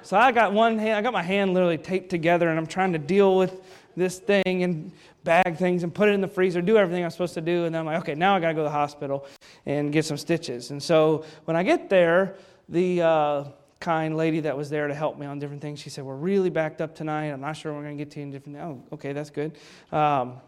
so 0.09 0.17
I 0.17 0.33
got 0.33 0.55
one 0.55 0.79
hand, 0.79 0.97
I 0.97 1.03
got 1.03 1.13
my 1.13 1.23
hand 1.23 1.53
literally 1.53 1.77
taped 1.77 2.09
together, 2.09 2.49
and 2.49 2.59
I'm 2.59 2.67
trying 2.67 2.95
to 2.95 2.99
deal 2.99 3.37
with 3.37 3.61
this 3.95 4.19
thing 4.19 4.63
and 4.63 4.91
bag 5.23 5.59
things 5.59 5.83
and 5.83 5.95
put 5.95 6.09
it 6.09 6.13
in 6.13 6.23
the 6.23 6.29
freezer, 6.29 6.63
do 6.63 6.79
everything 6.79 7.05
I'm 7.05 7.11
supposed 7.11 7.35
to 7.35 7.43
do. 7.43 7.67
And 7.67 7.75
then 7.75 7.81
I'm 7.81 7.85
like, 7.85 7.99
okay, 7.99 8.15
now 8.15 8.35
I 8.35 8.41
got 8.41 8.49
to 8.49 8.55
go 8.55 8.61
to 8.61 8.65
the 8.65 8.71
hospital 8.71 9.27
and 9.67 9.93
get 9.93 10.07
some 10.07 10.17
stitches. 10.17 10.71
And 10.71 10.83
so 10.83 11.27
when 11.45 11.59
I 11.59 11.63
get 11.63 11.91
there, 11.91 12.37
the. 12.71 13.03
Uh, 13.03 13.45
kind 13.81 14.17
lady 14.17 14.41
that 14.41 14.57
was 14.57 14.69
there 14.71 14.89
to 14.89 14.95
help 14.95 15.17
me 15.21 15.25
on 15.25 15.39
different 15.39 15.63
things. 15.63 15.79
She 15.79 15.89
said, 15.89 16.03
We're 16.03 16.17
really 16.17 16.51
backed 16.51 16.81
up 16.81 16.97
tonight. 16.97 17.27
I'm 17.27 17.41
not 17.41 17.57
sure 17.57 17.73
we're 17.73 17.85
going 17.85 17.97
to 17.97 18.05
get 18.05 18.11
to 18.15 18.19
you 18.19 18.25
in 18.25 18.33
different. 18.33 18.59
Oh, 18.59 18.83
okay, 18.95 19.13
that's 19.13 19.31
good. 19.31 19.57
Um, 19.93 20.41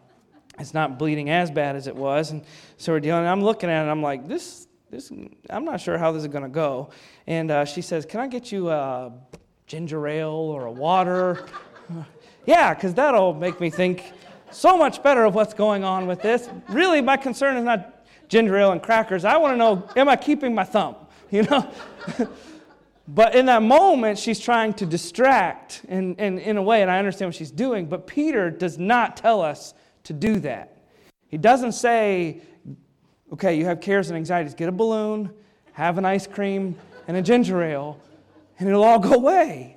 it's 0.59 0.75
not 0.75 0.99
bleeding 0.99 1.31
as 1.31 1.49
bad 1.49 1.77
as 1.77 1.87
it 1.87 1.95
was. 1.95 2.33
And 2.33 2.43
so 2.77 2.93
we're 2.93 2.99
dealing. 2.99 3.27
I'm 3.27 3.45
looking 3.45 3.71
at 3.71 3.87
it, 3.87 3.89
I'm 3.89 4.03
like, 4.03 4.27
This, 4.27 4.67
this, 4.91 5.13
I'm 5.49 5.65
not 5.65 5.81
sure 5.81 5.97
how 5.97 6.11
this 6.11 6.23
is 6.23 6.29
going 6.29 6.43
to 6.43 6.51
go. 6.51 6.91
And 7.29 7.53
uh, 7.53 7.65
she 7.67 7.83
says, 7.83 8.05
Can 8.05 8.19
I 8.19 8.27
get 8.27 8.51
you 8.51 8.69
a 8.71 9.13
ginger 9.71 10.09
ale 10.09 10.31
or 10.31 10.67
a 10.67 10.73
water? 10.73 11.47
yeah, 12.45 12.75
because 12.75 12.93
that'll 12.93 13.33
make 13.33 13.61
me 13.61 13.71
think 13.71 14.13
so 14.51 14.77
much 14.77 15.01
better 15.01 15.25
of 15.25 15.37
what's 15.37 15.55
going 15.55 15.85
on 15.85 16.09
with 16.09 16.21
this. 16.21 16.51
Really, 16.69 17.01
my 17.01 17.17
concern 17.17 17.57
is 17.57 17.63
not 17.63 18.05
ginger 18.29 18.57
ale 18.57 18.73
and 18.73 18.83
crackers. 18.83 19.25
I 19.25 19.37
want 19.37 19.53
to 19.55 19.57
know, 19.57 19.89
am 19.95 20.09
I 20.09 20.17
keeping 20.17 20.55
my 20.55 20.65
thumb? 20.65 20.97
You 21.31 21.45
know? 21.45 21.71
But 23.13 23.35
in 23.35 23.47
that 23.47 23.63
moment, 23.63 24.21
she's 24.21 24.39
trying 24.39 24.73
to 24.75 24.87
distract 24.87 25.85
in, 25.89 26.15
in, 26.15 26.39
in 26.39 26.57
a 26.57 26.63
way, 26.63 26.81
and 26.81 26.89
I 26.89 26.99
understand 26.99 27.31
what 27.31 27.35
she's 27.35 27.51
doing, 27.51 27.87
but 27.87 28.07
Peter 28.07 28.51
does 28.51 28.79
not 28.79 29.17
tell 29.17 29.43
us 29.43 29.75
to 30.05 30.13
do 30.13 30.39
that. 30.41 30.77
He 31.27 31.37
doesn't 31.37 31.73
say, 31.73 32.41
okay, 33.33 33.57
you 33.59 33.65
have 33.65 33.81
cares 33.81 34.11
and 34.11 34.17
anxieties, 34.17 34.55
get 34.55 34.69
a 34.69 34.73
balloon 34.73 35.31
have 35.73 35.97
an 35.97 36.05
ice 36.05 36.27
cream 36.27 36.77
and 37.09 37.17
a 37.17 37.23
ginger 37.23 37.63
ale, 37.63 37.99
and 38.61 38.69
it'll 38.69 38.85
all 38.85 39.01
go 39.01 39.15
away. 39.15 39.77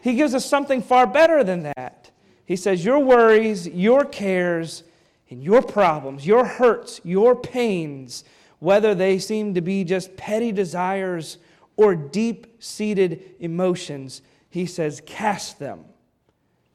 He 0.00 0.14
gives 0.14 0.34
us 0.34 0.46
something 0.46 0.80
far 0.80 1.06
better 1.06 1.44
than 1.44 1.64
that. 1.64 2.10
He 2.46 2.56
says, 2.56 2.84
Your 2.84 2.98
worries, 2.98 3.68
your 3.68 4.04
cares, 4.04 4.84
and 5.28 5.42
your 5.42 5.62
problems, 5.62 6.26
your 6.26 6.44
hurts, 6.44 7.00
your 7.04 7.36
pains, 7.36 8.24
whether 8.58 8.94
they 8.94 9.18
seem 9.18 9.54
to 9.54 9.60
be 9.60 9.82
just 9.82 10.16
petty 10.16 10.52
desires 10.52 11.38
or 11.76 11.94
deep 11.94 12.62
seated 12.62 13.34
emotions, 13.40 14.22
he 14.50 14.66
says, 14.66 15.02
cast 15.06 15.58
them, 15.58 15.84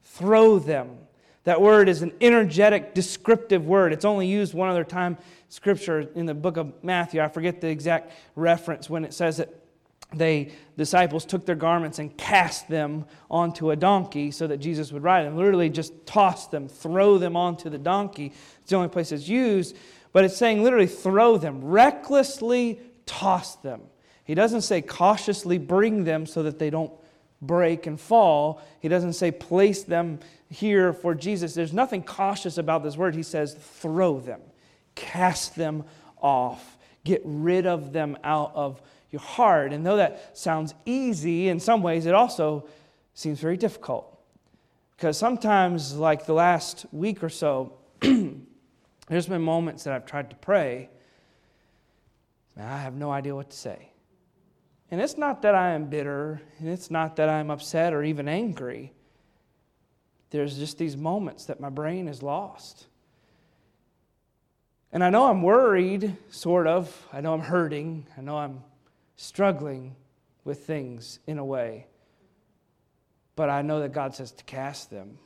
throw 0.02 0.58
them. 0.58 0.98
That 1.44 1.62
word 1.62 1.88
is 1.88 2.02
an 2.02 2.12
energetic, 2.20 2.92
descriptive 2.94 3.66
word. 3.66 3.92
It's 3.92 4.04
only 4.04 4.26
used 4.26 4.52
one 4.52 4.68
other 4.68 4.84
time, 4.84 5.16
scripture, 5.48 6.00
in 6.14 6.26
the 6.26 6.34
book 6.34 6.56
of 6.56 6.72
Matthew. 6.82 7.22
I 7.22 7.28
forget 7.28 7.60
the 7.60 7.68
exact 7.68 8.12
reference 8.34 8.90
when 8.90 9.04
it 9.04 9.14
says 9.14 9.36
that 9.38 9.48
they 10.14 10.52
disciples 10.76 11.24
took 11.24 11.44
their 11.44 11.54
garments 11.54 11.98
and 11.98 12.16
cast 12.16 12.68
them 12.68 13.04
onto 13.30 13.70
a 13.70 13.76
donkey 13.76 14.30
so 14.30 14.46
that 14.46 14.58
Jesus 14.58 14.90
would 14.92 15.02
ride 15.02 15.24
them. 15.24 15.36
Literally 15.36 15.68
just 15.68 16.06
toss 16.06 16.46
them, 16.46 16.68
throw 16.68 17.18
them 17.18 17.36
onto 17.36 17.68
the 17.68 17.78
donkey. 17.78 18.32
It's 18.60 18.70
the 18.70 18.76
only 18.76 18.88
place 18.88 19.12
it's 19.12 19.28
used, 19.28 19.76
but 20.12 20.24
it's 20.24 20.36
saying 20.36 20.62
literally 20.62 20.86
throw 20.86 21.36
them, 21.36 21.62
recklessly 21.62 22.80
toss 23.04 23.56
them. 23.56 23.82
He 24.24 24.34
doesn't 24.34 24.62
say 24.62 24.80
cautiously 24.80 25.58
bring 25.58 26.04
them 26.04 26.26
so 26.26 26.42
that 26.42 26.58
they 26.58 26.70
don't 26.70 26.92
break 27.40 27.86
and 27.86 28.00
fall. 28.00 28.62
He 28.80 28.88
doesn't 28.88 29.12
say 29.14 29.30
place 29.30 29.82
them 29.82 30.20
here 30.48 30.92
for 30.92 31.14
Jesus. 31.14 31.54
There's 31.54 31.72
nothing 31.72 32.02
cautious 32.02 32.58
about 32.58 32.82
this 32.82 32.96
word. 32.96 33.14
He 33.14 33.22
says 33.22 33.54
throw 33.54 34.20
them, 34.20 34.40
cast 34.94 35.56
them 35.56 35.84
off, 36.20 36.78
get 37.04 37.22
rid 37.24 37.66
of 37.66 37.92
them 37.92 38.16
out 38.24 38.52
of 38.54 38.80
your 39.10 39.20
heart. 39.20 39.72
And 39.72 39.84
though 39.84 39.96
that 39.96 40.36
sounds 40.36 40.74
easy 40.84 41.48
in 41.48 41.60
some 41.60 41.82
ways, 41.82 42.06
it 42.06 42.14
also 42.14 42.68
seems 43.14 43.40
very 43.40 43.56
difficult. 43.56 44.18
Because 44.96 45.16
sometimes, 45.16 45.94
like 45.94 46.26
the 46.26 46.32
last 46.32 46.86
week 46.92 47.22
or 47.22 47.28
so, 47.28 47.74
there's 48.00 49.26
been 49.26 49.42
moments 49.42 49.84
that 49.84 49.94
I've 49.94 50.06
tried 50.06 50.30
to 50.30 50.36
pray, 50.36 50.90
and 52.56 52.66
I 52.66 52.78
have 52.78 52.94
no 52.94 53.10
idea 53.10 53.34
what 53.34 53.50
to 53.50 53.56
say. 53.56 53.92
And 54.90 55.00
it's 55.00 55.16
not 55.16 55.42
that 55.42 55.54
I 55.54 55.70
am 55.70 55.84
bitter, 55.86 56.40
and 56.58 56.68
it's 56.68 56.90
not 56.90 57.16
that 57.16 57.28
I'm 57.28 57.50
upset 57.50 57.92
or 57.92 58.02
even 58.02 58.28
angry. 58.28 58.92
There's 60.30 60.58
just 60.58 60.78
these 60.78 60.96
moments 60.96 61.44
that 61.46 61.60
my 61.60 61.70
brain 61.70 62.08
is 62.08 62.22
lost. 62.22 62.86
And 64.92 65.04
I 65.04 65.10
know 65.10 65.26
I'm 65.26 65.42
worried, 65.42 66.16
sort 66.30 66.66
of. 66.66 67.06
I 67.12 67.20
know 67.20 67.34
I'm 67.34 67.40
hurting. 67.40 68.06
I 68.16 68.22
know 68.22 68.36
I'm 68.36 68.62
struggling 69.18 69.96
with 70.44 70.64
things 70.64 71.18
in 71.26 71.38
a 71.38 71.44
way. 71.44 71.86
But 73.36 73.50
I 73.50 73.62
know 73.62 73.80
that 73.80 73.92
God 73.92 74.14
says 74.14 74.32
to 74.32 74.44
cast 74.44 74.90
them. 74.90 75.18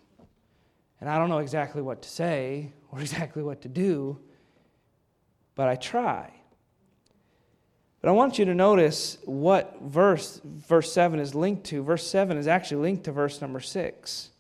And 1.00 1.08
I 1.08 1.18
don't 1.18 1.28
know 1.28 1.38
exactly 1.38 1.82
what 1.82 2.02
to 2.02 2.08
say 2.08 2.72
or 2.90 3.00
exactly 3.00 3.42
what 3.42 3.62
to 3.62 3.68
do, 3.68 4.18
but 5.54 5.68
I 5.68 5.76
try. 5.76 6.32
But 8.00 8.08
I 8.08 8.12
want 8.12 8.38
you 8.38 8.46
to 8.46 8.54
notice 8.54 9.18
what 9.24 9.80
verse 9.80 10.40
verse 10.44 10.92
7 10.92 11.20
is 11.20 11.34
linked 11.34 11.64
to. 11.66 11.84
Verse 11.84 12.04
7 12.04 12.36
is 12.36 12.48
actually 12.48 12.82
linked 12.82 13.04
to 13.04 13.12
verse 13.12 13.40
number 13.40 13.60
6. 13.60 14.30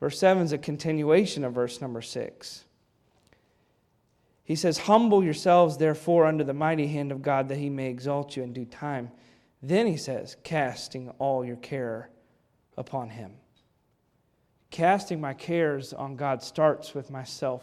Verse 0.00 0.18
7 0.18 0.42
is 0.44 0.52
a 0.52 0.58
continuation 0.58 1.44
of 1.44 1.52
verse 1.52 1.80
number 1.80 2.00
6. 2.00 2.63
He 4.44 4.56
says, 4.56 4.78
Humble 4.78 5.24
yourselves, 5.24 5.78
therefore, 5.78 6.26
under 6.26 6.44
the 6.44 6.52
mighty 6.52 6.86
hand 6.86 7.10
of 7.10 7.22
God, 7.22 7.48
that 7.48 7.58
he 7.58 7.70
may 7.70 7.88
exalt 7.88 8.36
you 8.36 8.42
in 8.42 8.52
due 8.52 8.66
time. 8.66 9.10
Then 9.62 9.86
he 9.86 9.96
says, 9.96 10.36
Casting 10.44 11.08
all 11.18 11.44
your 11.44 11.56
care 11.56 12.10
upon 12.76 13.08
him. 13.08 13.32
Casting 14.70 15.20
my 15.20 15.32
cares 15.32 15.92
on 15.92 16.16
God 16.16 16.42
starts 16.42 16.94
with 16.94 17.10
myself 17.10 17.62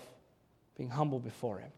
being 0.76 0.90
humble 0.90 1.20
before 1.20 1.60
him. 1.60 1.72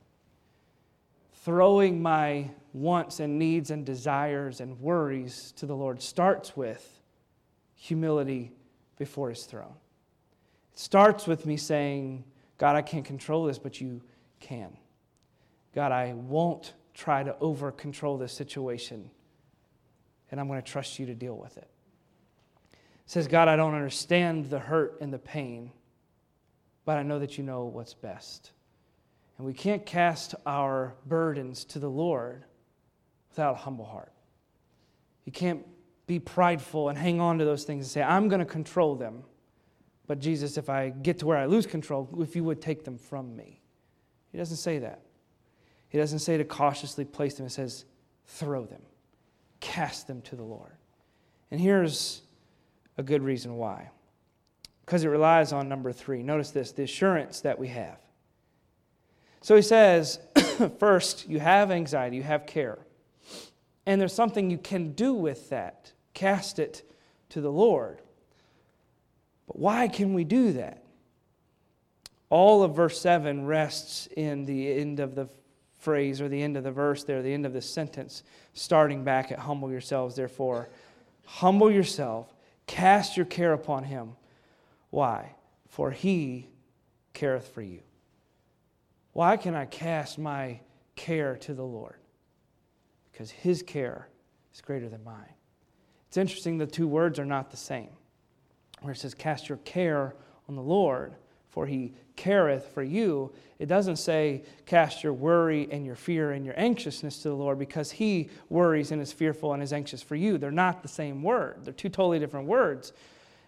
Throwing 1.34 2.02
my 2.02 2.52
wants 2.72 3.20
and 3.20 3.38
needs 3.38 3.72
and 3.72 3.86
desires 3.86 4.62
and 4.62 4.80
worries 4.80 5.52
to 5.58 5.66
the 5.66 5.76
Lord 5.76 6.02
starts 6.02 6.56
with 6.56 7.02
humility 7.76 8.54
before 8.98 9.30
his 9.30 9.44
throne. 9.44 9.74
It 10.72 10.80
starts 10.80 11.28
with 11.28 11.46
me 11.46 11.58
saying, 11.58 12.24
God, 12.58 12.78
I 12.78 12.82
can't 12.82 13.04
control 13.04 13.46
this, 13.46 13.60
but 13.60 13.82
you 13.82 14.02
can. 14.39 14.78
God, 15.74 15.92
I 15.92 16.14
won't 16.14 16.74
try 16.94 17.24
to 17.24 17.36
over 17.40 17.72
control 17.72 18.18
this 18.18 18.34
situation, 18.34 19.10
and 20.32 20.40
I'm 20.40 20.48
going 20.48 20.62
to 20.62 20.72
trust 20.72 21.00
you 21.00 21.06
to 21.08 21.16
deal 21.16 21.36
with 21.36 21.58
it. 21.58 21.70
It 22.72 22.80
says, 23.10 23.28
God, 23.28 23.48
I 23.48 23.56
don't 23.56 23.74
understand 23.74 24.50
the 24.50 24.60
hurt 24.60 25.00
and 25.02 25.12
the 25.12 25.20
pain, 25.20 25.72
but 26.86 26.98
I 26.98 27.04
know 27.04 27.20
that 27.20 27.38
you 27.38 27.44
know 27.44 27.66
what's 27.66 27.94
best. 27.94 28.52
And 29.38 29.48
we 29.48 29.54
can't 29.54 29.86
cast 29.86 30.36
our 30.46 30.96
burdens 31.06 31.66
to 31.66 31.80
the 31.80 31.90
Lord 31.90 32.46
without 33.30 33.56
a 33.56 33.58
humble 33.58 33.86
heart. 33.86 34.14
You 35.26 35.32
can't 35.32 35.66
be 36.06 36.20
prideful 36.20 36.90
and 36.90 36.98
hang 36.98 37.20
on 37.20 37.40
to 37.40 37.46
those 37.46 37.64
things 37.64 37.86
and 37.86 37.92
say, 37.92 38.04
I'm 38.04 38.28
going 38.28 38.40
to 38.40 38.46
control 38.46 38.96
them. 38.96 39.24
But 40.06 40.20
Jesus, 40.20 40.58
if 40.58 40.70
I 40.70 40.90
get 40.90 41.20
to 41.20 41.26
where 41.26 41.38
I 41.38 41.46
lose 41.46 41.66
control, 41.66 42.10
if 42.20 42.36
you 42.36 42.44
would 42.44 42.62
take 42.62 42.84
them 42.84 42.98
from 42.98 43.36
me. 43.36 43.62
He 44.32 44.38
doesn't 44.38 44.58
say 44.58 44.80
that. 44.80 45.02
He 45.93 45.99
doesn't 45.99 46.19
say 46.19 46.38
to 46.38 46.43
cautiously 46.43 47.06
place 47.06 47.36
them, 47.36 47.45
it 47.45 47.51
says, 47.51 47.86
throw 48.25 48.65
them, 48.65 48.82
cast 49.60 50.08
them 50.08 50.23
to 50.23 50.36
the 50.36 50.43
Lord. 50.43 50.71
And 51.51 51.62
here's 51.62 52.23
a 52.97 53.03
good 53.03 53.21
reason 53.21 53.58
why. 53.58 53.91
Because 54.84 55.03
it 55.03 55.10
relies 55.10 55.53
on 55.53 55.69
number 55.69 55.91
three. 55.91 56.23
Notice 56.23 56.49
this 56.49 56.71
the 56.71 56.82
assurance 56.82 57.41
that 57.41 57.60
we 57.60 57.67
have. 57.67 57.99
So 59.41 59.56
he 59.56 59.62
says, 59.62 60.17
first, 60.79 61.29
you 61.29 61.39
have 61.39 61.69
anxiety, 61.69 62.17
you 62.17 62.23
have 62.23 62.47
care. 62.47 62.79
And 63.86 64.01
there's 64.01 64.13
something 64.13 64.49
you 64.49 64.58
can 64.58 64.93
do 64.93 65.13
with 65.13 65.49
that. 65.51 65.91
Cast 66.15 66.58
it 66.58 66.89
to 67.29 67.39
the 67.39 67.51
Lord. 67.51 68.01
But 69.45 69.60
why 69.60 69.89
can 69.89 70.15
we 70.15 70.23
do 70.23 70.53
that? 70.53 70.84
All 72.32 72.63
of 72.63 72.75
verse 72.75 72.99
7 72.99 73.45
rests 73.45 74.08
in 74.17 74.45
the 74.45 74.73
end 74.73 74.99
of 74.99 75.13
the 75.13 75.29
phrase 75.84 76.22
or 76.22 76.30
the 76.30 76.41
end 76.41 76.56
of 76.56 76.63
the 76.63 76.72
verse 76.72 77.04
there, 77.04 77.22
the 77.22 77.34
end 77.34 77.46
of 77.46 77.54
the 77.54 77.62
sentence, 77.62 78.24
starting 78.54 79.04
back 79.04 79.32
at 79.32 79.39
humble 79.39 79.69
yourselves, 79.69 80.15
therefore. 80.15 80.69
Humble 81.26 81.69
yourself, 81.69 82.34
cast 82.67 83.17
your 83.17 83.26
care 83.26 83.54
upon 83.54 83.84
him. 83.84 84.15
Why? 84.89 85.36
For 85.67 85.91
he 85.91 86.48
careth 87.13 87.48
for 87.50 87.62
you. 87.62 87.82
Why 89.12 89.38
can 89.38 89.56
I 89.56 89.65
cast 89.65 90.17
my 90.17 90.60
care 90.96 91.36
to 91.38 91.54
the 91.54 91.63
Lord? 91.63 91.98
Because 93.12 93.30
his 93.30 93.62
care 93.62 94.08
is 94.54 94.62
greater 94.62 94.89
than 94.89 95.04
mine. 95.04 95.34
It's 96.08 96.17
interesting 96.17 96.58
the 96.58 96.65
two 96.65 96.88
words 96.88 97.19
are 97.19 97.26
not 97.26 97.52
the 97.52 97.58
same. 97.58 97.89
Where 98.82 98.93
it 98.93 98.98
says, 98.98 99.13
Cast 99.13 99.50
your 99.50 99.60
care 99.60 100.15
on 100.48 100.56
the 100.56 100.62
Lord, 100.62 101.15
for 101.54 101.68
he 101.68 101.94
careth 102.16 102.66
for 102.74 102.82
you, 102.82 103.32
it 103.60 103.68
doesn't 103.68 103.98
say 103.98 104.42
cast 104.66 105.04
your 105.04 105.13
worry 105.13 105.68
and 105.72 105.86
your 105.86 105.96
fear 105.96 106.32
and 106.32 106.44
your 106.44 106.56
anxiousness 106.58 107.22
to 107.22 107.30
the 107.30 107.36
Lord 107.36 107.60
because 107.60 107.92
he 107.92 108.30
worries 108.50 108.92
and 108.92 109.00
is 109.00 109.13
fearful 109.13 109.54
and 109.54 109.62
is 109.62 109.72
anxious 109.72 110.02
for 110.02 110.16
you. 110.16 110.39
They're 110.39 110.50
not 110.50 110.82
the 110.82 110.88
same 110.88 111.22
word, 111.22 111.63
they're 111.63 111.72
two 111.72 111.89
totally 111.89 112.18
different 112.18 112.48
words. 112.48 112.92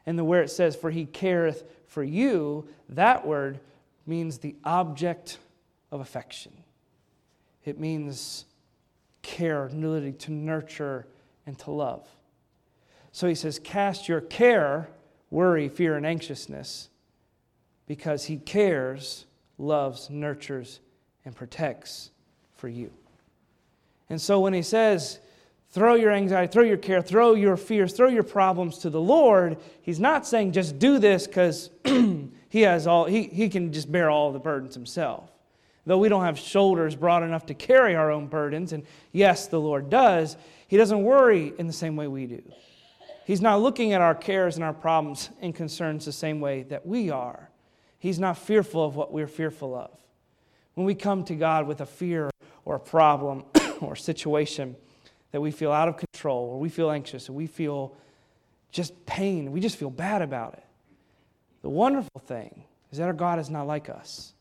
And 0.06 0.20
the 0.20 0.24
where 0.24 0.44
it 0.44 0.52
says, 0.52 0.76
for 0.76 0.92
he 0.92 1.08
careth 1.08 1.64
for 1.88 2.04
you, 2.04 2.68
that 2.90 3.26
word 3.26 3.60
means 4.06 4.38
the 4.38 4.56
object 4.64 5.40
of 5.92 6.00
affection. 6.00 6.54
It 7.64 7.80
means 7.80 8.46
care, 9.24 9.66
ability 9.66 10.12
to 10.12 10.32
nurture 10.32 11.08
and 11.48 11.58
to 11.58 11.72
love. 11.72 12.08
So 13.12 13.28
he 13.28 13.34
says, 13.34 13.58
cast 13.58 14.08
your 14.08 14.22
care, 14.22 14.90
worry, 15.32 15.70
fear, 15.70 15.98
and 15.98 16.06
anxiousness 16.06 16.90
because 17.88 18.26
he 18.26 18.38
cares, 18.38 19.26
loves, 19.58 20.10
nurtures, 20.10 20.80
and 21.24 21.36
protects 21.36 22.12
for 22.56 22.68
you. 22.68 22.92
And 24.10 24.22
so 24.22 24.40
when 24.40 24.54
he 24.54 24.62
says, 24.62 25.20
throw 25.70 25.96
your 25.96 26.12
anxiety, 26.12 26.52
throw 26.52 26.64
your 26.64 26.78
care, 26.78 27.02
throw 27.02 27.34
your 27.34 27.58
fears, 27.58 27.94
throw 27.94 28.08
your 28.08 28.24
problems 28.24 28.80
to 28.80 28.90
the 28.90 29.02
Lord, 29.02 29.58
he's 29.82 30.00
not 30.00 30.26
saying 30.26 30.54
just 30.54 30.80
do 30.80 31.00
this 31.00 31.28
because 31.28 31.70
he 32.50 32.62
has 32.62 32.88
all 32.88 33.06
he, 33.06 33.24
he 33.24 33.50
can 33.50 33.74
just 33.74 33.92
bear 33.92 34.10
all 34.10 34.32
the 34.32 34.40
burdens 34.40 34.76
himself. 34.76 35.32
Though 35.88 36.00
we 36.00 36.10
don't 36.10 36.24
have 36.24 36.40
shoulders 36.40 36.96
broad 36.96 37.22
enough 37.22 37.46
to 37.48 37.54
carry 37.54 37.96
our 37.96 38.10
own 38.10 38.26
burdens, 38.26 38.74
and 38.74 38.84
yes, 39.12 39.48
the 39.48 39.60
Lord 39.60 39.90
does, 39.90 40.36
he 40.68 40.78
doesn't 40.78 41.04
worry 41.04 41.54
in 41.60 41.68
the 41.68 41.74
same 41.74 41.96
way 41.96 42.08
we 42.08 42.26
do. 42.26 42.42
He's 43.26 43.42
not 43.42 43.62
looking 43.62 43.94
at 43.94 44.02
our 44.02 44.16
cares 44.16 44.56
and 44.56 44.64
our 44.64 44.74
problems 44.74 45.30
and 45.42 45.54
concerns 45.54 46.06
the 46.06 46.12
same 46.12 46.40
way 46.40 46.64
that 46.64 46.86
we 46.86 47.10
are. 47.10 47.50
He's 48.06 48.20
not 48.20 48.38
fearful 48.38 48.86
of 48.86 48.96
what 48.96 49.12
we're 49.12 49.26
fearful 49.26 49.74
of. 49.74 49.90
When 50.76 50.86
we 50.86 50.94
come 50.94 51.24
to 51.24 51.34
God 51.34 51.66
with 51.66 51.82
a 51.82 51.88
fear 51.88 52.30
or 52.64 52.76
a 52.76 52.80
problem 52.80 53.46
or 53.82 53.94
a 53.94 53.98
situation, 53.98 54.76
that 55.32 55.42
we 55.42 55.50
feel 55.50 55.72
out 55.72 55.88
of 55.88 55.98
control, 55.98 56.50
or 56.50 56.60
we 56.60 56.70
feel 56.70 56.92
anxious, 56.92 57.28
or 57.30 57.34
we 57.34 57.48
feel 57.48 57.98
just 58.72 59.08
pain. 59.08 59.52
We 59.52 59.60
just 59.60 59.76
feel 59.76 59.90
bad 59.90 60.22
about 60.22 60.54
it. 60.54 60.64
The 61.64 61.70
wonderful 61.70 62.22
thing 62.28 62.66
is 62.92 63.00
that 63.00 63.06
our 63.06 63.14
God 63.14 63.40
is 63.40 63.50
not 63.50 63.66
like 63.66 63.90
us. 63.90 64.36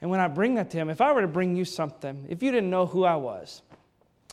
And 0.00 0.08
when 0.08 0.20
I 0.20 0.28
bring 0.28 0.54
that 0.54 0.70
to 0.70 0.76
Him, 0.76 0.88
if 0.88 1.00
I 1.00 1.10
were 1.10 1.22
to 1.22 1.26
bring 1.26 1.56
you 1.56 1.64
something, 1.64 2.26
if 2.28 2.40
you 2.40 2.52
didn't 2.52 2.70
know 2.70 2.86
who 2.86 3.02
I 3.02 3.16
was, 3.16 3.62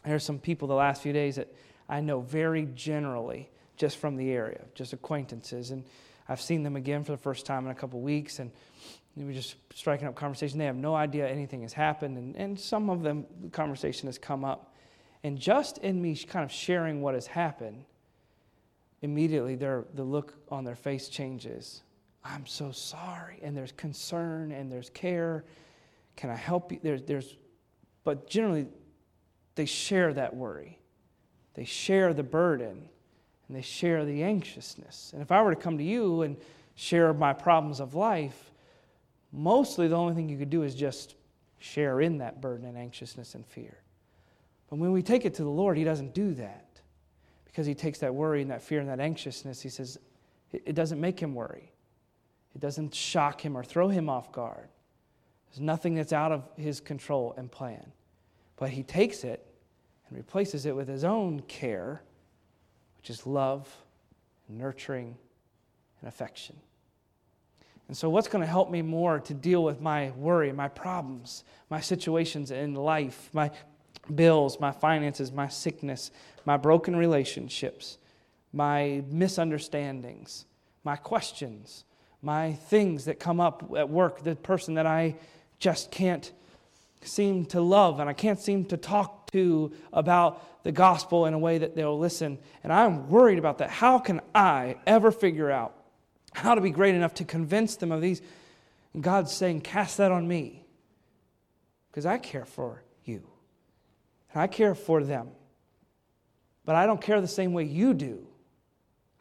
there's 0.06 0.24
some 0.24 0.38
people 0.38 0.68
the 0.68 0.76
last 0.76 1.02
few 1.02 1.12
days 1.12 1.38
that 1.38 1.52
I 1.90 2.02
know 2.02 2.22
very 2.22 2.68
generally 2.76 3.50
just 3.78 3.98
from 3.98 4.16
the 4.16 4.30
area, 4.30 4.62
just 4.76 4.94
acquaintances. 4.94 5.72
And 5.72 5.86
I've 6.28 6.42
seen 6.42 6.64
them 6.64 6.76
again 6.76 7.04
for 7.04 7.12
the 7.12 7.18
first 7.18 7.46
time 7.46 7.66
in 7.66 7.72
a 7.72 7.76
couple 7.76 8.00
weeks, 8.02 8.40
and 8.40 8.52
we 9.16 9.26
were 9.26 9.34
just 9.34 9.56
striking 9.74 10.08
up 10.08 10.16
conversation. 10.16 10.58
They 10.58 10.66
have 10.66 10.76
no 10.76 10.96
idea 10.96 11.28
anything 11.28 11.62
has 11.62 11.74
happened, 11.74 12.18
and, 12.18 12.36
and 12.36 12.60
some 12.60 12.90
of 12.90 13.04
them, 13.04 13.26
the 13.42 13.50
conversation 13.50 14.08
has 14.08 14.18
come 14.18 14.44
up. 14.44 14.74
And 15.24 15.38
just 15.38 15.78
in 15.80 16.02
me 16.02 16.16
kind 16.16 16.44
of 16.44 16.52
sharing 16.52 17.02
what 17.02 17.14
has 17.14 17.28
happened, 17.28 17.86
immediately 19.02 19.56
their, 19.56 19.86
the 19.94 20.04
look 20.04 20.34
on 20.50 20.64
their 20.64 20.76
face 20.76 21.10
changes. 21.10 21.82
I'm 22.24 22.46
so 22.46 22.72
sorry. 22.72 23.40
And 23.44 23.56
there's 23.56 23.74
concern 23.74 24.52
and 24.52 24.72
there's 24.72 24.90
care. 24.90 25.44
Can 26.16 26.30
I 26.30 26.36
help 26.36 26.72
you? 26.72 26.80
There's, 26.82 27.04
there's, 27.04 27.36
but 28.04 28.30
generally, 28.30 28.68
they 29.56 29.66
share 29.66 30.14
that 30.14 30.36
worry. 30.36 30.80
They 31.54 31.66
share 31.66 32.14
the 32.14 32.24
burden 32.24 32.90
and 33.48 33.58
they 33.58 33.62
share 33.62 34.06
the 34.06 34.24
anxiousness. 34.24 35.12
And 35.14 35.22
if 35.22 35.32
I 35.32 35.42
were 35.42 35.54
to 35.54 35.60
come 35.60 35.78
to 35.78 35.84
you 35.84 36.22
and 36.22 36.38
share 36.76 37.14
my 37.14 37.34
problems 37.34 37.80
of 37.80 37.94
life, 37.96 38.52
mostly 39.32 39.88
the 39.88 39.96
only 39.96 40.16
thing 40.16 40.30
you 40.30 40.38
could 40.38 40.50
do 40.50 40.64
is 40.64 40.76
just 40.76 41.16
share 41.60 42.02
in 42.02 42.18
that 42.20 42.42
burden 42.42 42.66
and 42.66 42.78
anxiousness 42.78 43.36
and 43.36 43.46
fear. 43.46 43.78
But 44.70 44.80
when 44.80 44.92
we 44.92 45.02
take 45.02 45.26
it 45.26 45.34
to 45.36 45.44
the 45.44 45.50
Lord, 45.50 45.78
He 45.78 45.84
doesn't 45.84 46.14
do 46.14 46.34
that 46.34 46.82
because 47.46 47.66
He 47.66 47.76
takes 47.76 48.00
that 48.00 48.14
worry 48.14 48.42
and 48.42 48.52
that 48.52 48.62
fear 48.62 48.80
and 48.80 48.90
that 48.90 49.00
anxiousness. 49.00 49.62
He 49.62 49.70
says 49.70 50.00
it 50.52 50.76
doesn't 50.76 51.00
make 51.00 51.20
Him 51.20 51.36
worry, 51.36 51.72
it 52.56 52.62
doesn't 52.62 52.94
shock 52.94 53.42
Him 53.42 53.56
or 53.56 53.64
throw 53.64 53.88
Him 53.88 54.10
off 54.10 54.32
guard. 54.32 54.70
There's 55.50 55.62
nothing 55.62 55.96
that's 55.96 56.14
out 56.14 56.32
of 56.32 56.44
His 56.58 56.80
control 56.80 57.34
and 57.38 57.52
plan. 57.52 57.92
But 58.56 58.70
He 58.70 58.84
takes 58.84 59.24
it 59.24 59.46
and 60.08 60.18
replaces 60.18 60.66
it 60.66 60.76
with 60.76 60.88
His 60.88 61.04
own 61.04 61.42
care, 61.42 62.02
which 63.04 63.10
is 63.10 63.28
love, 63.28 63.68
nurturing, 64.48 65.18
and 66.00 66.08
affection. 66.08 66.56
And 67.90 67.98
so, 67.98 68.10
what's 68.10 68.30
going 68.30 68.44
to 68.46 68.50
help 68.50 68.72
me 68.72 68.82
more 68.82 69.20
to 69.20 69.34
deal 69.34 69.62
with 69.62 69.82
my 69.82 70.12
worry, 70.12 70.54
my 70.54 70.70
problems, 70.70 71.44
my 71.70 71.82
situations 71.82 72.50
in 72.50 72.76
life, 72.76 73.30
my 73.34 73.52
bills, 74.16 74.58
my 74.62 74.72
finances, 74.72 75.34
my 75.34 75.50
sickness, 75.50 76.12
my 76.46 76.56
broken 76.56 76.96
relationships, 76.96 77.98
my 78.54 79.04
misunderstandings, 79.10 80.46
my 80.86 80.96
questions, 80.96 81.84
my 82.22 82.54
things 82.54 83.04
that 83.04 83.20
come 83.20 83.42
up 83.42 83.70
at 83.76 83.90
work, 83.90 84.24
the 84.24 84.38
person 84.38 84.76
that 84.76 84.86
I 84.86 85.16
just 85.60 85.92
can't 85.92 86.32
seem 87.02 87.48
to 87.48 87.60
love 87.60 88.00
and 88.00 88.10
I 88.10 88.14
can't 88.14 88.40
seem 88.40 88.64
to 88.68 88.78
talk 88.78 89.23
to 89.34 89.72
about 89.92 90.64
the 90.64 90.72
gospel 90.72 91.26
in 91.26 91.34
a 91.34 91.40
way 91.40 91.58
that 91.58 91.76
they'll 91.76 91.98
listen. 91.98 92.38
And 92.64 92.72
I'm 92.72 93.10
worried 93.10 93.40
about 93.40 93.58
that. 93.58 93.70
How 93.70 94.00
can 94.00 94.22
I 94.34 94.78
ever 94.88 95.12
figure 95.12 95.52
out 95.52 95.76
how 96.34 96.56
to 96.56 96.62
be 96.62 96.70
great 96.70 96.96
enough 96.96 97.16
to 97.16 97.26
convince 97.26 97.76
them 97.76 97.92
of 97.92 98.00
these? 98.00 98.22
And 98.94 99.04
God's 99.04 99.32
saying, 99.32 99.62
Cast 99.62 99.98
that 99.98 100.12
on 100.12 100.28
me 100.28 100.66
because 101.90 102.06
I 102.06 102.20
care 102.20 102.46
for 102.46 102.84
you 103.04 103.28
and 104.32 104.42
I 104.42 104.48
care 104.48 104.76
for 104.76 105.04
them. 105.04 105.30
But 106.66 106.76
I 106.76 106.86
don't 106.86 107.02
care 107.02 107.20
the 107.20 107.28
same 107.28 107.54
way 107.54 107.66
you 107.66 107.94
do. 107.94 108.26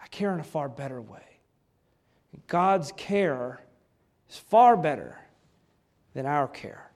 I 0.01 0.07
care 0.09 0.33
in 0.33 0.41
a 0.41 0.45
far 0.45 0.69
better 0.69 1.01
way. 1.01 1.41
God's 2.47 2.93
care 2.93 3.65
is 4.29 4.37
far 4.37 4.77
better 4.77 5.19
than 6.15 6.27
our 6.27 6.47
care. 6.47 6.92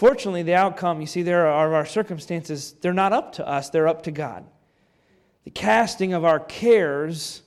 Fortunately, 0.00 0.42
the 0.42 0.54
outcome, 0.54 1.02
you 1.02 1.06
see, 1.06 1.20
there 1.20 1.46
are 1.46 1.74
our 1.74 1.84
circumstances, 1.84 2.74
they're 2.80 2.94
not 2.94 3.12
up 3.12 3.34
to 3.34 3.46
us, 3.46 3.68
they're 3.68 3.86
up 3.86 4.04
to 4.04 4.10
God. 4.10 4.46
The 5.44 5.50
casting 5.50 6.14
of 6.14 6.24
our 6.24 6.40
cares 6.40 7.42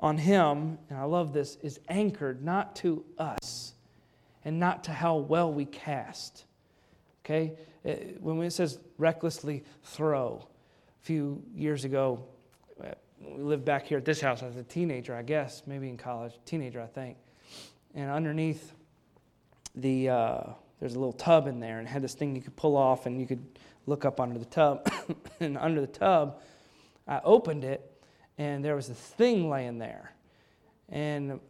on 0.00 0.16
Him, 0.16 0.78
and 0.88 0.98
I 0.98 1.02
love 1.02 1.34
this, 1.34 1.58
is 1.60 1.78
anchored 1.86 2.42
not 2.42 2.74
to 2.76 3.04
us 3.18 3.74
and 4.42 4.58
not 4.58 4.84
to 4.84 4.90
how 4.90 5.16
well 5.16 5.52
we 5.52 5.66
cast. 5.66 6.46
Okay? 7.26 7.52
Uh, 7.86 7.90
when 8.20 8.40
it 8.40 8.52
says 8.52 8.78
recklessly 8.96 9.62
throw, 9.82 10.48
a 11.02 11.04
few 11.04 11.42
years 11.54 11.84
ago, 11.84 12.24
uh, 12.82 12.86
we 13.20 13.42
lived 13.42 13.66
back 13.66 13.86
here 13.86 13.98
at 13.98 14.06
this 14.06 14.22
house 14.22 14.42
as 14.42 14.56
a 14.56 14.64
teenager, 14.64 15.14
I 15.14 15.20
guess, 15.20 15.62
maybe 15.66 15.90
in 15.90 15.98
college, 15.98 16.32
teenager, 16.46 16.80
I 16.80 16.86
think. 16.86 17.18
And 17.94 18.10
underneath 18.10 18.72
the, 19.74 20.08
uh, 20.08 20.42
there's 20.80 20.94
a 20.94 20.98
little 20.98 21.12
tub 21.12 21.46
in 21.46 21.60
there, 21.60 21.78
and 21.78 21.88
had 21.88 22.02
this 22.02 22.14
thing 22.14 22.36
you 22.36 22.42
could 22.42 22.56
pull 22.56 22.76
off, 22.76 23.06
and 23.06 23.20
you 23.20 23.26
could 23.26 23.44
look 23.86 24.04
up 24.04 24.20
under 24.20 24.38
the 24.38 24.44
tub. 24.44 24.90
and 25.40 25.58
under 25.58 25.80
the 25.80 25.86
tub, 25.86 26.40
I 27.06 27.20
opened 27.24 27.64
it, 27.64 27.90
and 28.36 28.64
there 28.64 28.76
was 28.76 28.88
this 28.88 28.98
thing 28.98 29.48
laying 29.48 29.78
there. 29.78 30.12
And 30.88 31.40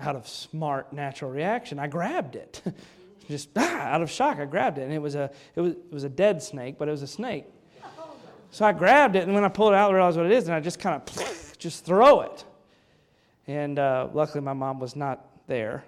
out 0.00 0.16
of 0.16 0.28
smart 0.28 0.92
natural 0.92 1.30
reaction, 1.30 1.78
I 1.78 1.86
grabbed 1.86 2.36
it. 2.36 2.62
Just 3.28 3.50
ah, 3.56 3.80
out 3.82 4.02
of 4.02 4.10
shock, 4.10 4.38
I 4.38 4.44
grabbed 4.44 4.78
it, 4.78 4.82
and 4.82 4.92
it 4.92 4.98
was 4.98 5.14
a 5.14 5.30
it 5.54 5.60
was 5.60 5.72
it 5.72 5.92
was 5.92 6.04
a 6.04 6.08
dead 6.08 6.42
snake, 6.42 6.76
but 6.78 6.88
it 6.88 6.90
was 6.90 7.02
a 7.02 7.06
snake. 7.06 7.46
So 8.50 8.66
I 8.66 8.72
grabbed 8.72 9.16
it, 9.16 9.22
and 9.22 9.32
when 9.32 9.44
I 9.44 9.48
pulled 9.48 9.72
it 9.72 9.76
out, 9.76 9.90
I 9.90 9.94
realized 9.94 10.18
what 10.18 10.26
it 10.26 10.32
is, 10.32 10.44
and 10.44 10.54
I 10.54 10.60
just 10.60 10.78
kind 10.78 11.00
of 11.00 11.54
just 11.58 11.84
throw 11.86 12.20
it. 12.22 12.44
And 13.46 13.78
uh, 13.78 14.08
luckily, 14.12 14.42
my 14.42 14.52
mom 14.52 14.78
was 14.78 14.94
not 14.96 15.24
there, 15.46 15.84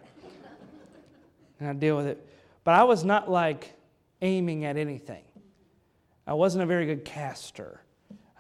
and 1.61 1.69
I 1.69 1.73
deal 1.73 1.97
with 1.97 2.07
it. 2.07 2.27
But 2.65 2.75
I 2.75 2.85
was 2.85 3.05
not 3.05 3.31
like 3.31 3.75
aiming 4.23 4.65
at 4.65 4.77
anything. 4.77 5.25
I 6.27 6.33
wasn't 6.33 6.65
a 6.65 6.67
very 6.67 6.87
good 6.87 7.05
caster. 7.05 7.81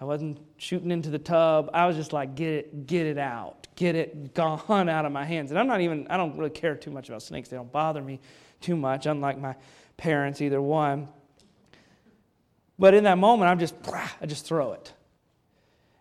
I 0.00 0.04
wasn't 0.04 0.38
shooting 0.56 0.90
into 0.90 1.10
the 1.10 1.18
tub. 1.18 1.70
I 1.72 1.87
was 1.87 1.96
just 1.96 2.12
like, 2.12 2.34
get 2.34 2.52
it, 2.52 2.87
get 2.87 3.06
it 3.06 3.18
out, 3.18 3.68
get 3.76 3.94
it 3.94 4.34
gone 4.34 4.88
out 4.88 5.04
of 5.04 5.12
my 5.12 5.24
hands. 5.24 5.50
And 5.50 5.58
I'm 5.58 5.66
not 5.66 5.80
even, 5.82 6.06
I 6.08 6.16
don't 6.16 6.37
really 6.37 6.50
care 6.50 6.74
too 6.74 6.90
much 6.90 7.08
about 7.08 7.22
snakes. 7.22 7.48
They 7.48 7.56
don't 7.56 7.70
bother 7.70 8.02
me 8.02 8.20
too 8.60 8.76
much, 8.76 9.06
unlike 9.06 9.38
my 9.38 9.54
parents, 9.96 10.40
either 10.40 10.60
one. 10.60 11.08
But 12.78 12.94
in 12.94 13.04
that 13.04 13.18
moment, 13.18 13.50
I'm 13.50 13.58
just, 13.58 13.74
I 14.20 14.26
just 14.26 14.46
throw 14.46 14.72
it. 14.72 14.92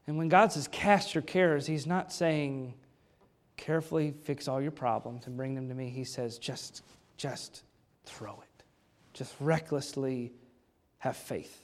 And 0.07 0.17
when 0.17 0.27
God 0.27 0.51
says, 0.51 0.67
cast 0.67 1.13
your 1.13 1.21
cares, 1.21 1.67
He's 1.67 1.86
not 1.86 2.12
saying, 2.12 2.73
carefully 3.57 4.13
fix 4.23 4.47
all 4.47 4.62
your 4.62 4.71
problems 4.71 5.27
and 5.27 5.38
bring 5.38 5.53
them 5.53 5.69
to 5.69 5.75
me. 5.75 5.89
He 5.89 6.03
says, 6.03 6.38
just, 6.39 6.81
just 7.15 7.63
throw 8.03 8.41
it. 8.41 8.63
Just 9.13 9.33
recklessly 9.39 10.33
have 10.99 11.15
faith. 11.15 11.63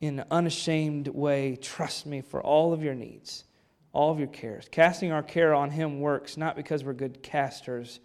In 0.00 0.20
an 0.20 0.26
unashamed 0.30 1.08
way, 1.08 1.56
trust 1.56 2.06
me 2.06 2.20
for 2.20 2.40
all 2.40 2.72
of 2.72 2.82
your 2.82 2.94
needs, 2.94 3.44
all 3.92 4.12
of 4.12 4.18
your 4.18 4.28
cares. 4.28 4.68
Casting 4.70 5.10
our 5.10 5.22
care 5.22 5.54
on 5.54 5.70
Him 5.70 6.00
works 6.00 6.36
not 6.36 6.54
because 6.54 6.84
we're 6.84 6.92
good 6.92 7.22
casters, 7.22 7.98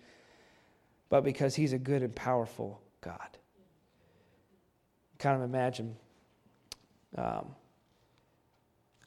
but 1.09 1.23
because 1.23 1.55
He's 1.55 1.73
a 1.73 1.77
good 1.77 2.01
and 2.01 2.15
powerful 2.15 2.81
God. 3.01 3.37
Kind 5.19 5.37
of 5.37 5.47
imagine. 5.47 5.95
Um, 7.15 7.55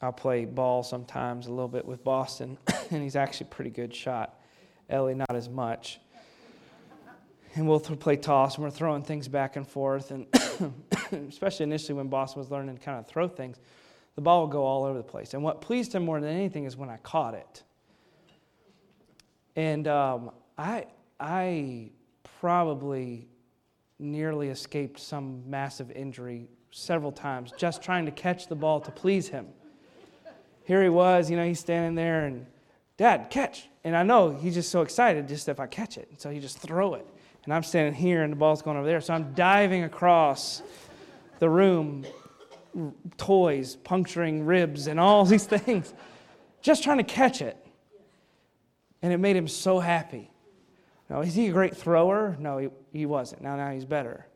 I'll 0.01 0.13
play 0.13 0.45
ball 0.45 0.83
sometimes 0.83 1.47
a 1.47 1.51
little 1.51 1.69
bit 1.69 1.85
with 1.85 2.05
Boston, 2.05 2.59
and 2.91 3.03
he's 3.03 3.17
actually 3.17 3.49
a 3.51 3.55
pretty 3.55 3.71
good 3.71 3.95
shot. 3.95 4.39
Ellie, 4.89 5.15
not 5.15 5.35
as 5.35 5.49
much. 5.49 5.99
And 7.57 7.67
we'll 7.67 7.81
play 7.81 8.17
toss, 8.17 8.57
and 8.57 8.65
we're 8.65 8.71
throwing 8.71 9.03
things 9.03 9.29
back 9.29 9.57
and 9.57 9.67
forth. 9.67 10.11
And 10.11 10.27
especially 11.29 11.65
initially 11.65 11.95
when 11.95 12.09
Boston 12.09 12.41
was 12.41 12.51
learning 12.51 12.77
to 12.77 12.83
kind 12.83 12.99
of 12.99 13.07
throw 13.07 13.29
things, 13.29 13.59
the 14.15 14.21
ball 14.21 14.43
would 14.43 14.53
go 14.53 14.63
all 14.63 14.85
over 14.85 14.99
the 14.99 15.03
place. 15.03 15.33
And 15.33 15.43
what 15.43 15.63
pleased 15.63 15.95
him 15.95 16.05
more 16.05 16.21
than 16.21 16.31
anything 16.31 16.65
is 16.65 16.77
when 16.77 16.91
I 16.91 16.99
caught 16.99 17.35
it. 17.35 17.63
And 19.57 19.89
um, 19.89 20.33
I, 20.59 20.87
I 21.19 21.91
probably 22.41 23.27
nearly 23.99 24.49
escaped 24.49 25.01
some 25.01 25.49
massive 25.49 25.91
injury 25.91 26.49
several 26.71 27.11
times 27.13 27.53
just 27.57 27.83
trying 27.83 28.05
to 28.05 28.13
catch 28.13 28.49
the 28.49 28.55
ball 28.55 28.81
to 28.81 28.91
please 28.91 29.29
him. 29.29 29.47
Here 30.65 30.83
he 30.83 30.91
was, 30.91 31.31
you 31.31 31.37
know, 31.37 31.47
he's 31.47 31.61
standing 31.61 31.95
there 31.95 32.27
and, 32.27 32.45
Dad, 32.99 33.31
catch. 33.31 33.69
And 33.85 33.97
I 33.97 34.03
know 34.03 34.31
he's 34.31 34.55
just 34.55 34.71
so 34.71 34.83
excited 34.83 35.29
just 35.29 35.49
if 35.49 35.61
I 35.61 35.67
catch 35.67 35.97
it. 35.97 36.21
So 36.21 36.29
he 36.29 36.41
just 36.41 36.59
throw 36.59 36.95
it. 36.95 37.07
And 37.47 37.55
I'm 37.55 37.63
standing 37.63 37.95
here 37.95 38.23
and 38.23 38.33
the 38.33 38.37
ball's 38.37 38.61
going 38.61 38.77
over 38.77 38.87
there. 38.87 39.01
So 39.01 39.15
I'm 39.15 39.33
diving 39.33 39.85
across 39.85 40.63
the 41.39 41.49
room, 41.49 42.05
toys, 43.17 43.77
puncturing 43.77 44.45
ribs, 44.45 44.89
and 44.89 45.01
all 45.01 45.25
these 45.25 45.47
things, 45.47 45.95
just 46.61 46.83
trying 46.83 46.99
to 46.99 47.05
catch 47.05 47.41
it. 47.41 47.57
And 49.01 49.13
it 49.13 49.19
made 49.19 49.37
him 49.37 49.49
so 49.49 49.79
happy. 49.79 50.31
Now, 51.09 51.21
is 51.21 51.35
he 51.35 51.47
a 51.47 51.53
great 51.53 51.77
thrower? 51.77 52.37
No, 52.41 52.59
he, 52.59 52.69
he 52.93 53.07
wasn't. 53.07 53.43
Now, 53.43 53.57
now 53.57 53.71
he's 53.71 53.85
better. 53.85 54.27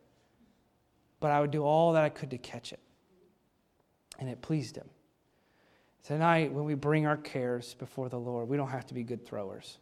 But 1.18 1.32
I 1.32 1.40
would 1.40 1.50
do 1.50 1.64
all 1.64 1.94
that 1.94 2.04
I 2.04 2.08
could 2.08 2.30
to 2.30 2.38
catch 2.38 2.72
it. 2.72 2.80
and 4.18 4.28
it 4.28 4.40
pleased 4.40 4.76
him. 4.76 4.88
Tonight, 6.04 6.52
when 6.52 6.64
we 6.64 6.74
bring 6.74 7.06
our 7.06 7.16
cares 7.16 7.74
before 7.74 8.08
the 8.08 8.18
Lord, 8.18 8.48
we 8.48 8.56
don't 8.56 8.70
have 8.70 8.86
to 8.86 8.94
be 8.94 9.02
good 9.02 9.26
throwers 9.26 9.78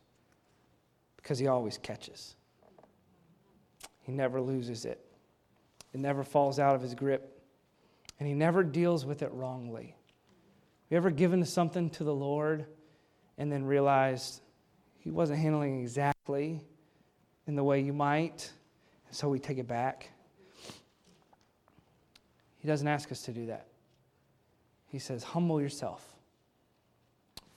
because 1.17 1.39
He 1.39 1.47
always 1.47 1.79
catches. 1.79 2.35
He 4.09 4.15
never 4.15 4.41
loses 4.41 4.87
it, 4.87 5.05
it 5.93 6.01
never 6.01 6.25
falls 6.25 6.59
out 6.59 6.75
of 6.75 6.81
His 6.81 6.95
grip, 6.95 7.43
and 8.19 8.27
He 8.27 8.33
never 8.33 8.65
deals 8.65 9.05
with 9.05 9.21
it 9.21 9.31
wrongly. 9.35 9.89
Have 9.89 10.91
you 10.93 10.97
ever 10.97 11.11
given 11.11 11.45
something 11.45 11.91
to 11.91 12.05
the 12.05 12.15
Lord 12.15 12.65
and 13.37 13.53
then 13.53 13.67
realized 13.67 14.41
He 15.01 15.11
wasn't 15.11 15.41
handling 15.41 15.83
exactly 15.83 16.63
in 17.47 17.55
the 17.55 17.63
way 17.63 17.81
you 17.81 17.93
might, 17.93 18.51
and 19.09 19.15
so 19.15 19.29
we 19.29 19.39
take 19.39 19.59
it 19.59 19.69
back? 19.69 20.09
He 22.61 22.67
doesn't 22.67 22.89
ask 22.89 23.13
us 23.13 23.21
to 23.25 23.33
do 23.33 23.45
that. 23.49 23.67
He 24.87 24.99
says, 24.99 25.23
Humble 25.23 25.61
yourself. 25.61 26.03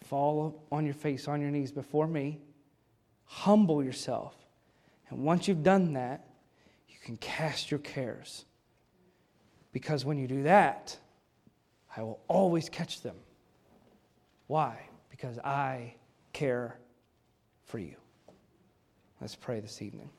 Fall 0.02 0.62
on 0.70 0.84
your 0.84 0.96
face, 0.96 1.30
on 1.30 1.40
your 1.40 1.50
knees 1.50 1.72
before 1.72 2.08
me. 2.08 2.42
Humble 3.24 3.82
yourself. 3.82 4.36
And 5.10 5.24
once 5.24 5.48
you've 5.48 5.64
done 5.64 5.94
that, 5.94 6.28
can 7.04 7.18
cast 7.18 7.72
your 7.72 7.80
cares. 7.80 8.46
Because 9.72 10.06
when 10.06 10.18
you 10.18 10.28
do 10.28 10.44
that, 10.44 10.98
I 11.96 12.04
will 12.04 12.20
always 12.28 12.70
catch 12.70 13.02
them. 13.02 13.16
Why? 14.48 14.80
Because 15.10 15.38
I 15.40 15.96
care 16.34 16.78
for 17.66 17.80
you. 17.80 17.96
Let's 19.20 19.36
pray 19.36 19.60
this 19.60 19.82
evening. 19.82 20.10